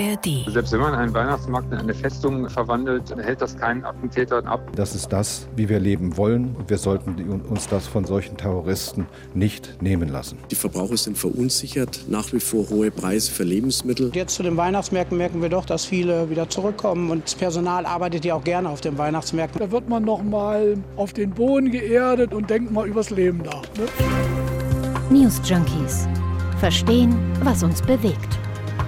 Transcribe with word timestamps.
ARD. 0.00 0.52
Selbst 0.52 0.72
wenn 0.72 0.80
man 0.80 0.94
einen 0.94 1.14
Weihnachtsmarkt 1.14 1.72
in 1.72 1.78
eine 1.78 1.94
Festung 1.94 2.48
verwandelt, 2.48 3.14
hält 3.16 3.40
das 3.40 3.56
keinen 3.56 3.84
Attentätern 3.84 4.46
ab. 4.46 4.60
Das 4.74 4.94
ist 4.94 5.12
das, 5.12 5.48
wie 5.56 5.68
wir 5.68 5.80
leben 5.80 6.16
wollen. 6.16 6.54
Und 6.56 6.70
wir 6.70 6.78
sollten 6.78 7.16
uns 7.48 7.68
das 7.68 7.86
von 7.86 8.04
solchen 8.04 8.36
Terroristen 8.36 9.06
nicht 9.34 9.82
nehmen 9.82 10.08
lassen. 10.08 10.38
Die 10.50 10.54
Verbraucher 10.54 10.96
sind 10.96 11.16
verunsichert. 11.16 12.04
Nach 12.08 12.32
wie 12.32 12.40
vor 12.40 12.68
hohe 12.68 12.90
Preise 12.90 13.30
für 13.30 13.44
Lebensmittel. 13.44 14.10
Jetzt 14.14 14.34
zu 14.34 14.42
den 14.42 14.56
Weihnachtsmärkten 14.56 15.16
merken 15.16 15.42
wir 15.42 15.48
doch, 15.48 15.64
dass 15.64 15.84
viele 15.84 16.28
wieder 16.30 16.48
zurückkommen. 16.48 17.10
Und 17.10 17.24
das 17.24 17.34
Personal 17.34 17.86
arbeitet 17.86 18.24
ja 18.24 18.34
auch 18.34 18.44
gerne 18.44 18.68
auf 18.68 18.80
den 18.80 18.98
Weihnachtsmärkten. 18.98 19.60
Da 19.60 19.70
wird 19.70 19.88
man 19.88 20.04
noch 20.04 20.22
mal 20.22 20.76
auf 20.96 21.12
den 21.12 21.30
Boden 21.30 21.70
geerdet 21.70 22.34
und 22.34 22.50
denkt 22.50 22.70
mal 22.70 22.86
übers 22.86 23.10
Leben 23.10 23.38
nach. 23.38 23.62
Ne? 23.76 23.86
News 25.10 25.40
Junkies. 25.44 26.08
Verstehen, 26.58 27.14
was 27.42 27.62
uns 27.62 27.82
bewegt. 27.82 28.38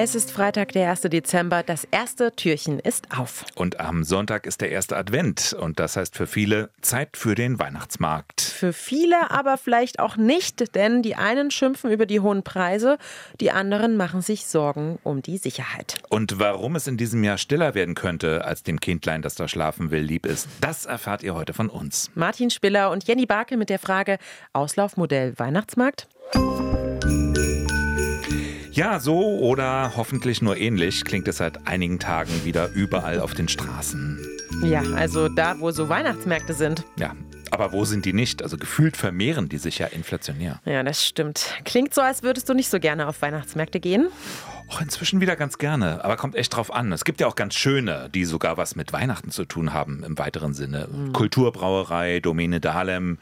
Es 0.00 0.14
ist 0.14 0.30
Freitag, 0.30 0.70
der 0.74 0.90
1. 0.90 1.00
Dezember. 1.00 1.64
Das 1.64 1.82
erste 1.82 2.30
Türchen 2.30 2.78
ist 2.78 3.18
auf. 3.18 3.44
Und 3.56 3.80
am 3.80 4.04
Sonntag 4.04 4.46
ist 4.46 4.60
der 4.60 4.70
erste 4.70 4.96
Advent. 4.96 5.56
Und 5.60 5.80
das 5.80 5.96
heißt 5.96 6.16
für 6.16 6.28
viele 6.28 6.70
Zeit 6.82 7.16
für 7.16 7.34
den 7.34 7.58
Weihnachtsmarkt. 7.58 8.40
Für 8.40 8.72
viele 8.72 9.32
aber 9.32 9.58
vielleicht 9.58 9.98
auch 9.98 10.16
nicht, 10.16 10.76
denn 10.76 11.02
die 11.02 11.16
einen 11.16 11.50
schimpfen 11.50 11.90
über 11.90 12.06
die 12.06 12.20
hohen 12.20 12.44
Preise, 12.44 12.96
die 13.40 13.50
anderen 13.50 13.96
machen 13.96 14.22
sich 14.22 14.46
Sorgen 14.46 15.00
um 15.02 15.20
die 15.20 15.36
Sicherheit. 15.36 15.96
Und 16.10 16.38
warum 16.38 16.76
es 16.76 16.86
in 16.86 16.96
diesem 16.96 17.24
Jahr 17.24 17.36
stiller 17.36 17.74
werden 17.74 17.96
könnte, 17.96 18.44
als 18.44 18.62
dem 18.62 18.78
Kindlein, 18.78 19.20
das 19.20 19.34
da 19.34 19.48
schlafen 19.48 19.90
will, 19.90 20.02
lieb 20.02 20.26
ist, 20.26 20.46
das 20.60 20.86
erfahrt 20.86 21.24
ihr 21.24 21.34
heute 21.34 21.54
von 21.54 21.68
uns. 21.68 22.12
Martin 22.14 22.50
Spiller 22.50 22.92
und 22.92 23.08
Jenny 23.08 23.26
Barke 23.26 23.56
mit 23.56 23.68
der 23.68 23.80
Frage 23.80 24.18
Auslaufmodell 24.52 25.36
Weihnachtsmarkt. 25.40 26.06
Ja, 28.78 29.00
so 29.00 29.40
oder 29.40 29.94
hoffentlich 29.96 30.40
nur 30.40 30.56
ähnlich 30.56 31.04
klingt 31.04 31.26
es 31.26 31.38
seit 31.38 31.66
einigen 31.66 31.98
Tagen 31.98 32.30
wieder 32.44 32.68
überall 32.68 33.18
auf 33.18 33.34
den 33.34 33.48
Straßen. 33.48 34.24
Ja, 34.62 34.82
also 34.94 35.28
da, 35.28 35.58
wo 35.58 35.72
so 35.72 35.88
Weihnachtsmärkte 35.88 36.54
sind. 36.54 36.84
Ja, 36.96 37.16
aber 37.50 37.72
wo 37.72 37.84
sind 37.84 38.04
die 38.04 38.12
nicht? 38.12 38.40
Also 38.40 38.56
gefühlt 38.56 38.96
vermehren 38.96 39.48
die 39.48 39.58
sich 39.58 39.78
ja 39.78 39.88
inflationär. 39.88 40.60
Ja, 40.64 40.84
das 40.84 41.04
stimmt. 41.04 41.54
Klingt 41.64 41.92
so, 41.92 42.02
als 42.02 42.22
würdest 42.22 42.48
du 42.48 42.54
nicht 42.54 42.70
so 42.70 42.78
gerne 42.78 43.08
auf 43.08 43.20
Weihnachtsmärkte 43.20 43.80
gehen. 43.80 44.10
Auch 44.70 44.82
inzwischen 44.82 45.22
wieder 45.22 45.34
ganz 45.34 45.56
gerne, 45.56 46.04
aber 46.04 46.16
kommt 46.16 46.34
echt 46.36 46.54
drauf 46.54 46.72
an. 46.72 46.92
Es 46.92 47.06
gibt 47.06 47.20
ja 47.20 47.26
auch 47.26 47.36
ganz 47.36 47.54
schöne, 47.54 48.10
die 48.14 48.26
sogar 48.26 48.58
was 48.58 48.76
mit 48.76 48.92
Weihnachten 48.92 49.30
zu 49.30 49.46
tun 49.46 49.72
haben 49.72 50.04
im 50.04 50.18
weiteren 50.18 50.52
Sinne. 50.52 50.88
Mhm. 50.92 51.14
Kulturbrauerei, 51.14 52.20
Domäne 52.20 52.60
Dahlem. 52.60 53.18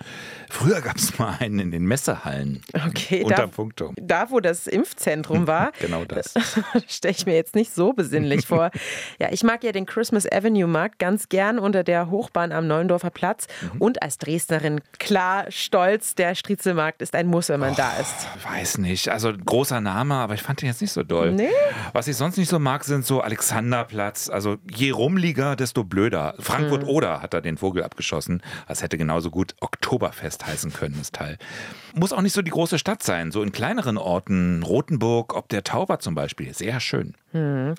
Früher 0.50 0.80
gab 0.80 0.97
es 0.97 1.19
mal 1.19 1.36
einen 1.38 1.61
in 1.61 1.70
den 1.70 1.84
Messehallen. 1.84 2.62
Okay, 2.88 3.22
Unterm 3.22 3.50
Punktum. 3.50 3.94
Da, 3.97 4.30
wo 4.30 4.41
das 4.41 4.66
Impfzentrum 4.66 5.47
war. 5.47 5.70
genau 5.80 6.05
das. 6.05 6.34
Stelle 6.88 7.14
ich 7.16 7.27
mir 7.27 7.36
jetzt 7.36 7.55
nicht 7.55 7.72
so 7.72 7.92
besinnlich 7.92 8.47
vor. 8.47 8.72
Ja, 9.20 9.28
ich 9.31 9.44
mag 9.44 9.62
ja 9.62 9.70
den 9.70 9.86
Christmas 9.86 10.31
Avenue 10.31 10.66
Markt 10.66 10.98
ganz 10.98 11.28
gern 11.28 11.60
unter 11.60 11.84
der 11.84 12.10
Hochbahn 12.10 12.50
am 12.50 12.66
Neuendorfer 12.66 13.10
Platz. 13.10 13.47
Mhm. 13.62 13.81
Und 13.81 14.03
als 14.03 14.19
Dresdnerin 14.19 14.81
klar 14.98 15.44
stolz, 15.50 16.16
der 16.16 16.34
Striezelmarkt 16.34 17.03
ist 17.03 17.14
ein 17.14 17.28
Muss, 17.28 17.50
wenn 17.50 17.60
man 17.60 17.72
oh, 17.72 17.77
da 17.77 17.97
ist. 17.98 18.27
Weiß 18.42 18.78
nicht. 18.78 19.10
Also 19.10 19.33
großer 19.33 19.81
Name, 19.81 20.14
aber 20.14 20.34
ich 20.34 20.42
fand 20.42 20.60
den 20.62 20.66
jetzt 20.66 20.81
nicht 20.81 20.92
so 20.92 21.05
doll. 21.05 21.36
Nee. 21.37 21.48
Was 21.92 22.09
ich 22.09 22.17
sonst 22.17 22.37
nicht 22.37 22.48
so 22.48 22.59
mag, 22.59 22.84
sind 22.84 23.05
so 23.05 23.20
Alexanderplatz. 23.20 24.29
Also 24.29 24.56
je 24.70 24.91
rumliger, 24.91 25.56
desto 25.56 25.84
blöder. 25.84 26.34
Frankfurt-Oder 26.39 27.19
mhm. 27.19 27.23
hat 27.23 27.34
da 27.34 27.41
den 27.41 27.59
Vogel 27.59 27.83
abgeschossen. 27.83 28.43
Das 28.69 28.83
hätte 28.83 28.98
genauso 28.98 29.31
gut 29.31 29.55
Oktoberfest 29.61 30.47
heißen 30.47 30.73
können, 30.73 30.97
das 30.98 31.12
Teil. 31.12 31.39
Muss 31.95 32.12
auch 32.12 32.23
nicht 32.23 32.33
so 32.33 32.43
die 32.43 32.51
große 32.51 32.78
Stadt 32.78 33.03
sein. 33.03 33.31
So 33.31 33.43
in 33.43 33.53
kleineren 33.53 33.98
Orten, 33.98 34.62
Rothenburg, 34.62 35.34
ob 35.34 35.48
der 35.48 35.65
Tauber 35.65 35.98
zum 35.98 36.15
Beispiel. 36.15 36.55
Sehr 36.55 36.81
schön. 36.81 37.15
Hm. 37.36 37.74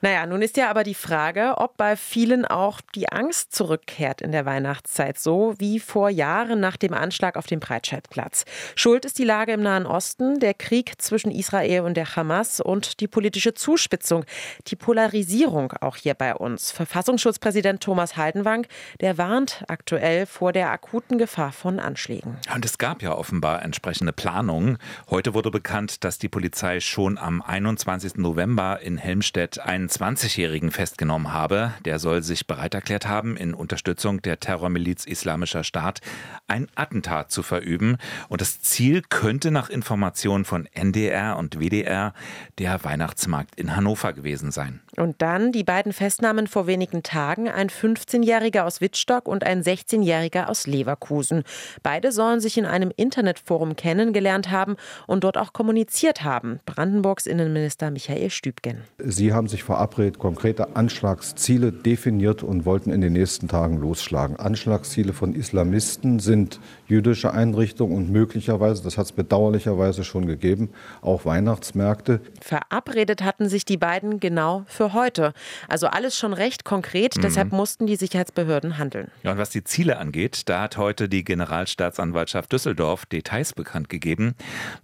Naja, 0.00 0.26
nun 0.26 0.42
ist 0.42 0.56
ja 0.56 0.68
aber 0.68 0.84
die 0.84 0.94
Frage, 0.94 1.54
ob 1.56 1.76
bei 1.76 1.96
vielen 1.96 2.44
auch 2.44 2.80
die 2.94 3.08
Angst 3.10 3.54
zurückkehrt 3.54 4.20
in 4.20 4.32
der 4.32 4.44
Weihnachtszeit, 4.44 5.18
so 5.18 5.54
wie 5.58 5.80
vor 5.80 6.10
Jahren 6.10 6.60
nach 6.60 6.76
dem 6.76 6.92
Anschlag 6.92 7.36
auf 7.36 7.46
dem 7.46 7.60
Breitscheidplatz. 7.60 8.44
Schuld 8.74 9.04
ist 9.04 9.18
die 9.18 9.24
Lage 9.24 9.52
im 9.52 9.62
Nahen 9.62 9.86
Osten, 9.86 10.38
der 10.38 10.54
Krieg 10.54 11.00
zwischen 11.00 11.30
Israel 11.30 11.80
und 11.82 11.96
der 11.96 12.14
Hamas 12.14 12.60
und 12.60 13.00
die 13.00 13.08
politische 13.08 13.54
Zuspitzung, 13.54 14.24
die 14.66 14.76
Polarisierung 14.76 15.72
auch 15.80 15.96
hier 15.96 16.14
bei 16.14 16.34
uns. 16.34 16.72
Verfassungsschutzpräsident 16.72 17.82
Thomas 17.82 18.16
Haldenwang, 18.16 18.66
der 19.00 19.18
warnt 19.18 19.64
aktuell 19.68 20.26
vor 20.26 20.52
der 20.52 20.70
akuten 20.70 21.18
Gefahr 21.18 21.52
von 21.52 21.80
Anschlägen. 21.80 22.36
Und 22.54 22.64
es 22.64 22.78
gab 22.78 23.02
ja 23.02 23.12
offenbar 23.12 23.62
entsprechende 23.62 24.12
Planungen. 24.12 24.78
Heute 25.10 25.34
wurde 25.34 25.50
bekannt, 25.50 26.04
dass 26.04 26.18
die 26.18 26.28
Polizei 26.28 26.80
schon 26.80 27.18
am 27.18 27.42
21. 27.42 28.16
November 28.16 28.80
in 28.80 28.95
Helmstedt 28.98 29.58
einen 29.58 29.88
20-Jährigen 29.88 30.70
festgenommen 30.70 31.32
habe. 31.32 31.72
Der 31.84 31.98
soll 31.98 32.22
sich 32.22 32.46
bereit 32.46 32.74
erklärt 32.74 33.06
haben, 33.06 33.36
in 33.36 33.54
Unterstützung 33.54 34.22
der 34.22 34.40
Terrormiliz 34.40 35.04
Islamischer 35.04 35.64
Staat 35.64 36.00
ein 36.48 36.68
Attentat 36.74 37.30
zu 37.30 37.42
verüben. 37.42 37.98
Und 38.28 38.40
das 38.40 38.60
Ziel 38.62 39.02
könnte 39.08 39.50
nach 39.50 39.68
Informationen 39.70 40.44
von 40.44 40.66
NDR 40.72 41.36
und 41.36 41.60
WDR 41.60 42.14
der 42.58 42.82
Weihnachtsmarkt 42.84 43.54
in 43.56 43.76
Hannover 43.76 44.12
gewesen 44.12 44.50
sein. 44.50 44.80
Und 44.96 45.20
dann 45.20 45.52
die 45.52 45.64
beiden 45.64 45.92
Festnahmen 45.92 46.46
vor 46.46 46.66
wenigen 46.66 47.02
Tagen, 47.02 47.48
ein 47.48 47.68
15-Jähriger 47.68 48.62
aus 48.62 48.80
Wittstock 48.80 49.28
und 49.28 49.44
ein 49.44 49.62
16-Jähriger 49.62 50.46
aus 50.46 50.66
Leverkusen. 50.66 51.44
Beide 51.82 52.12
sollen 52.12 52.40
sich 52.40 52.58
in 52.58 52.66
einem 52.66 52.92
Internetforum 52.96 53.76
kennengelernt 53.76 54.50
haben 54.50 54.76
und 55.06 55.24
dort 55.24 55.36
auch 55.36 55.52
kommuniziert 55.52 56.24
haben. 56.24 56.60
Brandenburgs 56.64 57.26
Innenminister 57.26 57.90
Michael 57.90 58.30
Stübgen. 58.30 58.84
Sie 58.98 59.34
haben 59.34 59.46
sich 59.46 59.62
verabredet, 59.62 60.18
konkrete 60.18 60.74
Anschlagsziele 60.74 61.70
definiert 61.70 62.42
und 62.42 62.64
wollten 62.64 62.90
in 62.90 63.02
den 63.02 63.12
nächsten 63.12 63.46
Tagen 63.46 63.76
losschlagen. 63.76 64.36
Anschlagsziele 64.36 65.12
von 65.12 65.34
Islamisten 65.34 66.18
sind 66.18 66.60
jüdische 66.88 67.32
Einrichtungen 67.32 67.94
und 67.94 68.10
möglicherweise, 68.10 68.82
das 68.82 68.96
hat 68.96 69.06
es 69.06 69.12
bedauerlicherweise 69.12 70.02
schon 70.02 70.26
gegeben, 70.26 70.70
auch 71.02 71.26
Weihnachtsmärkte. 71.26 72.20
Verabredet 72.40 73.22
hatten 73.22 73.50
sich 73.50 73.66
die 73.66 73.76
beiden 73.76 74.18
genau 74.18 74.64
für 74.66 74.94
heute. 74.94 75.34
Also 75.68 75.88
alles 75.88 76.16
schon 76.16 76.32
recht 76.32 76.64
konkret, 76.64 77.18
mhm. 77.18 77.20
deshalb 77.20 77.52
mussten 77.52 77.86
die 77.86 77.96
Sicherheitsbehörden 77.96 78.78
handeln. 78.78 79.10
Ja, 79.22 79.32
und 79.32 79.38
was 79.38 79.50
die 79.50 79.64
Ziele 79.64 79.98
angeht, 79.98 80.48
da 80.48 80.62
hat 80.62 80.78
heute 80.78 81.10
die 81.10 81.22
Generalstaatsanwaltschaft 81.22 82.50
Düsseldorf 82.50 83.04
Details 83.04 83.52
bekannt 83.52 83.90
gegeben. 83.90 84.34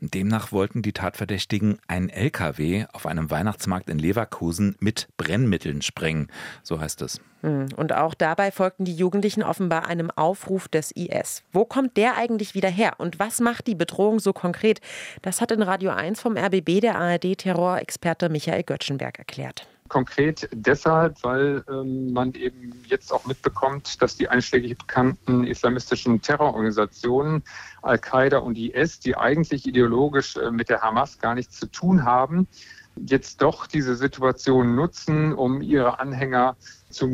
Demnach 0.01 0.53
wollten 0.53 0.83
die 0.83 0.93
Tatverdächtigen 0.93 1.79
einen 1.89 2.11
LKW 2.11 2.85
auf 2.93 3.07
einem 3.07 3.31
Weihnachtsmarkt 3.31 3.82
in 3.89 3.99
Leverkusen 3.99 4.77
mit 4.81 5.09
Brennmitteln 5.17 5.83
sprengen. 5.83 6.29
So 6.63 6.81
heißt 6.81 7.03
es. 7.03 7.21
Hm, 7.43 7.69
und 7.77 7.93
auch 7.93 8.15
dabei 8.15 8.51
folgten 8.51 8.85
die 8.85 8.95
Jugendlichen 8.95 9.43
offenbar 9.43 9.87
einem 9.87 10.11
Aufruf 10.11 10.69
des 10.69 10.93
IS. 10.93 11.43
Wo 11.53 11.65
kommt 11.65 11.97
der 11.97 12.17
eigentlich 12.17 12.55
wieder 12.55 12.71
her? 12.71 12.95
Und 12.99 13.19
was 13.19 13.41
macht 13.41 13.67
die 13.67 13.75
Bedrohung 13.75 14.21
so 14.21 14.33
konkret? 14.33 14.81
Das 15.23 15.41
hat 15.41 15.51
in 15.51 15.63
Radio 15.63 15.91
1 15.91 16.21
vom 16.21 16.37
RBB 16.37 16.81
der 16.81 16.99
ARD-Terrorexperte 16.99 18.29
Michael 18.29 18.63
Göttschenberg 18.63 19.19
erklärt 19.19 19.67
konkret 19.93 20.49
deshalb, 20.55 21.23
weil 21.23 21.63
ähm, 21.69 22.15
man 22.15 22.33
eben 22.33 22.73
jetzt 22.87 23.13
auch 23.13 23.27
mitbekommt, 23.27 24.01
dass 24.01 24.17
die 24.17 24.27
einschlägig 24.27 24.79
bekannten 24.79 25.45
islamistischen 25.47 26.23
Terrororganisationen 26.23 27.43
Al-Qaida 27.83 28.39
und 28.39 28.57
IS, 28.57 29.01
die 29.01 29.15
eigentlich 29.15 29.67
ideologisch 29.67 30.39
äh, 30.39 30.51
mit 30.51 30.71
der 30.71 30.81
Hamas 30.81 31.19
gar 31.19 31.35
nichts 31.35 31.59
zu 31.59 31.67
tun 31.67 32.07
haben, 32.07 32.49
jetzt 32.97 33.43
doch 33.43 33.67
diese 33.67 33.97
Situation 33.97 34.75
nutzen, 34.75 35.33
um 35.33 35.63
ihre 35.63 35.99
Anhänger 35.99 36.57
zu 36.91 37.07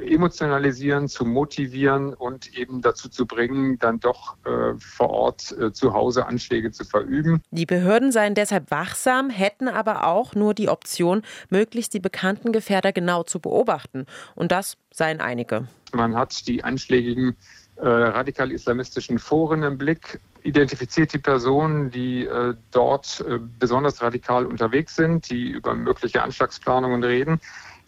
emotionalisieren, 0.00 1.08
zu 1.08 1.24
motivieren 1.24 2.14
und 2.14 2.56
eben 2.56 2.80
dazu 2.82 3.08
zu 3.08 3.26
bringen, 3.26 3.78
dann 3.78 3.98
doch 3.98 4.36
äh, 4.44 4.78
vor 4.78 5.10
Ort 5.10 5.52
äh, 5.58 5.72
zu 5.72 5.92
Hause 5.92 6.26
Anschläge 6.26 6.70
zu 6.70 6.84
verüben. 6.84 7.42
Die 7.50 7.66
Behörden 7.66 8.12
seien 8.12 8.34
deshalb 8.34 8.70
wachsam, 8.70 9.30
hätten 9.30 9.68
aber 9.68 10.06
auch 10.06 10.34
nur 10.34 10.54
die 10.54 10.68
Option, 10.68 11.22
möglichst 11.50 11.94
die 11.94 12.00
bekannten 12.00 12.52
Gefährder 12.52 12.92
genau 12.92 13.24
zu 13.24 13.40
beobachten. 13.40 14.06
Und 14.36 14.52
das 14.52 14.76
seien 14.92 15.20
einige. 15.20 15.66
Man 15.92 16.16
hat 16.16 16.46
die 16.46 16.62
anschlägigen 16.62 17.36
äh, 17.76 17.86
radikal-islamistischen 17.86 19.18
Foren 19.18 19.62
im 19.62 19.78
Blick, 19.78 20.20
identifiziert 20.42 21.12
die 21.12 21.18
Personen, 21.18 21.90
die 21.90 22.26
äh, 22.26 22.54
dort 22.70 23.24
äh, 23.28 23.38
besonders 23.58 24.02
radikal 24.02 24.46
unterwegs 24.46 24.94
sind, 24.94 25.30
die 25.30 25.48
über 25.50 25.74
mögliche 25.74 26.22
Anschlagsplanungen 26.22 27.02
reden. 27.02 27.40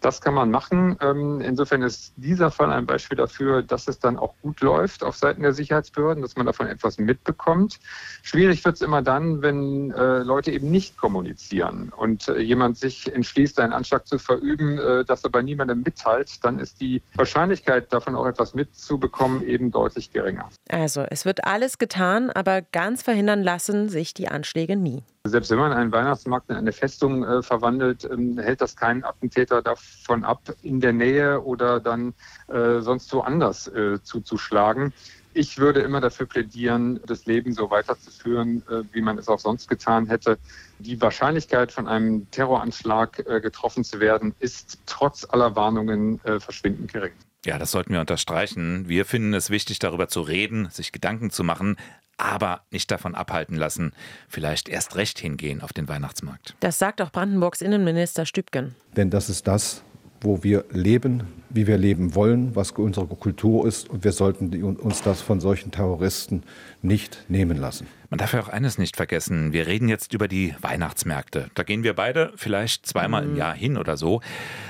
Das 0.07 0.21
kann 0.21 0.35
man 0.35 0.53
machen. 0.53 0.97
Ähm, 1.01 1.41
insofern 1.41 1.83
ist 1.83 2.13
dieser 2.15 2.53
Fall 2.53 2.71
ein 2.71 2.87
Beispiel 2.87 3.19
dafür, 3.19 3.63
dass 3.65 3.89
es 3.89 3.99
dann 3.99 4.17
auch 4.17 4.35
gut 4.41 4.61
läuft 4.61 5.03
auf 5.03 5.17
Seiten 5.17 5.43
der 5.43 5.53
Sicherheitsbehörden, 5.53 6.23
dass 6.23 6.37
man 6.37 6.47
davon 6.47 6.69
etwas 6.69 6.99
mitbekommt. 6.99 7.81
Schwierig 8.23 8.65
wird 8.65 8.77
es 8.77 8.83
immer 8.83 9.03
dann, 9.03 9.43
wenn 9.43 9.91
äh, 9.91 10.19
Leute 10.19 10.53
eben 10.53 10.71
nicht 10.71 10.97
kommunizieren 10.97 11.93
und 11.97 12.29
äh, 12.29 12.39
jemand 12.39 12.79
sich 12.79 13.13
entschließt, 13.13 13.59
einen 13.59 13.73
Anschlag 13.73 14.07
zu 14.07 14.21
verüben, 14.21 14.79
äh, 14.79 15.05
das 15.05 15.25
aber 15.25 15.43
niemandem 15.43 15.83
mitteilt, 15.83 16.45
dann 16.45 16.61
ist 16.61 16.81
die 16.81 17.03
Wahrscheinlichkeit, 17.17 17.93
davon 17.93 18.15
auch 18.15 18.27
etwas 18.27 18.55
mitzubekommen, 18.55 19.43
eben 19.45 19.73
deutlich 19.73 20.13
geringer. 20.13 20.49
Also, 20.69 21.05
es 21.11 21.25
wird 21.25 21.43
alles 21.43 21.79
getan, 21.79 22.31
aber 22.31 22.63
ganz 22.63 23.03
verhindern 23.03 23.43
lassen 23.43 23.89
sich 23.89 24.15
die 24.15 24.29
Anschläge 24.29 24.77
nie. 24.77 25.03
Selbst 25.29 25.51
wenn 25.51 25.59
man 25.59 25.73
einen 25.73 25.93
Weihnachtsmarkt 25.93 26.51
in 26.51 26.57
eine 26.57 26.73
Festung 26.73 27.25
äh, 27.25 27.43
verwandelt, 27.43 28.09
ähm, 28.11 28.39
hält 28.39 28.61
das 28.61 28.77
keinen 28.77 29.05
Attentäter 29.05 29.63
davon 29.63 30.25
ab, 30.25 30.41
in 30.63 30.81
der 30.81 30.93
Nähe 30.93 31.41
oder 31.41 31.81
dann 31.81 32.15
äh, 32.49 32.81
sonst 32.81 33.13
woanders 33.13 33.69
äh, 33.69 34.03
zuzuschlagen. 34.03 34.93
Ich 35.35 35.59
würde 35.59 35.81
immer 35.81 36.01
dafür 36.01 36.25
plädieren, 36.25 36.99
das 37.07 37.27
Leben 37.27 37.53
so 37.53 37.71
weiterzuführen, 37.71 38.63
äh, 38.71 38.83
wie 38.93 39.03
man 39.03 39.19
es 39.19 39.29
auch 39.29 39.39
sonst 39.39 39.69
getan 39.69 40.07
hätte. 40.07 40.39
Die 40.79 40.99
Wahrscheinlichkeit, 41.01 41.73
von 41.73 41.87
einem 41.87 42.31
Terroranschlag 42.31 43.23
äh, 43.27 43.41
getroffen 43.43 43.85
zu 43.85 44.01
werden, 44.01 44.35
ist 44.41 44.79
trotz 44.87 45.27
aller 45.29 45.55
Warnungen 45.55 46.25
äh, 46.25 46.41
verschwindend 46.41 46.91
gering. 46.91 47.13
Ja, 47.45 47.59
das 47.59 47.71
sollten 47.71 47.93
wir 47.93 48.01
unterstreichen. 48.01 48.89
Wir 48.89 49.05
finden 49.05 49.35
es 49.35 49.51
wichtig, 49.51 49.79
darüber 49.79 50.09
zu 50.09 50.23
reden, 50.23 50.69
sich 50.71 50.91
Gedanken 50.91 51.31
zu 51.31 51.45
machen, 51.45 51.77
aber 52.17 52.63
nicht 52.71 52.91
davon 52.91 53.15
abhalten 53.15 53.57
lassen, 53.57 53.93
vielleicht 54.29 54.69
erst 54.69 54.97
recht 54.97 55.19
hingehen 55.19 55.61
auf 55.61 55.73
den 55.73 55.89
Weihnachtsmarkt. 55.89 56.55
Das 56.61 56.79
sagt 56.79 57.01
auch 57.03 57.11
Brandenburgs 57.11 57.61
Innenminister 57.61 58.27
Stübgen. 58.27 58.75
Denn 58.97 59.11
das 59.11 59.29
ist 59.29 59.47
das, 59.47 59.83
wo 60.21 60.43
wir 60.43 60.65
leben, 60.71 61.25
wie 61.51 61.67
wir 61.67 61.79
leben 61.79 62.15
wollen, 62.15 62.55
was 62.57 62.71
unsere 62.73 63.07
Kultur 63.07 63.67
ist. 63.67 63.89
Und 63.89 64.05
wir 64.05 64.13
sollten 64.13 64.63
uns 64.77 65.03
das 65.03 65.21
von 65.21 65.41
solchen 65.41 65.71
Terroristen 65.71 66.43
nicht 66.83 67.25
nehmen 67.29 67.59
lassen. 67.59 67.87
Man 68.09 68.19
darf 68.19 68.35
ja 68.35 68.41
auch 68.41 68.49
eines 68.49 68.79
nicht 68.79 68.97
vergessen. 68.97 69.53
Wir 69.53 69.67
reden 69.67 69.89
jetzt 69.89 70.15
über 70.15 70.29
die 70.29 70.55
Weihnachtsmärkte. 70.61 71.51
Da 71.55 71.63
gehen 71.65 71.83
wir 71.83 71.95
beide 71.95 72.33
vielleicht 72.37 72.87
zweimal 72.87 73.25
im 73.25 73.33
mhm. 73.33 73.37
Jahr 73.37 73.55
hin 73.55 73.77
oder 73.77 73.97
so. 73.97 74.21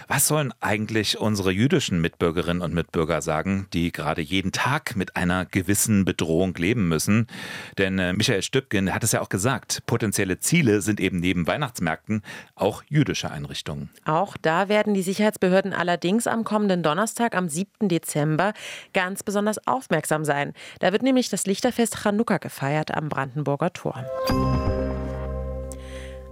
Was 0.09 0.27
sollen 0.27 0.55
eigentlich 0.61 1.19
unsere 1.19 1.51
jüdischen 1.51 2.01
Mitbürgerinnen 2.01 2.63
und 2.63 2.73
Mitbürger 2.73 3.21
sagen, 3.21 3.67
die 3.73 3.93
gerade 3.93 4.23
jeden 4.23 4.53
Tag 4.53 4.97
mit 4.97 5.17
einer 5.17 5.45
gewissen 5.45 6.05
Bedrohung 6.05 6.55
leben 6.55 6.89
müssen? 6.89 7.27
Denn 7.77 7.99
äh, 7.99 8.13
Michael 8.13 8.43
Stübgen 8.43 8.95
hat 8.95 9.05
es 9.05 9.13
ja 9.13 9.21
auch 9.21 9.29
gesagt, 9.29 9.83
potenzielle 9.87 10.39
Ziele 10.39 10.81
sind 10.81 11.01
eben 11.01 11.21
neben 11.21 11.47
Weihnachtsmärkten 11.47 12.23
auch 12.55 12.83
jüdische 12.89 13.31
Einrichtungen. 13.31 13.91
Auch 14.05 14.37
da 14.41 14.69
werden 14.69 14.95
die 14.95 15.03
Sicherheitsbehörden 15.03 15.73
allerdings 15.73 16.27
am 16.27 16.45
kommenden 16.45 16.83
Donnerstag, 16.83 17.35
am 17.35 17.49
7. 17.49 17.89
Dezember, 17.89 18.55
ganz 18.95 19.23
besonders 19.23 19.67
aufmerksam 19.67 20.25
sein. 20.25 20.55
Da 20.79 20.93
wird 20.93 21.03
nämlich 21.03 21.29
das 21.29 21.47
Lichterfest 21.47 22.03
Chanukka 22.03 22.39
gefeiert 22.39 22.95
am 22.95 23.09
Brand 23.09 23.26
Brandenburger 23.27 23.73
Tor. 23.73 24.05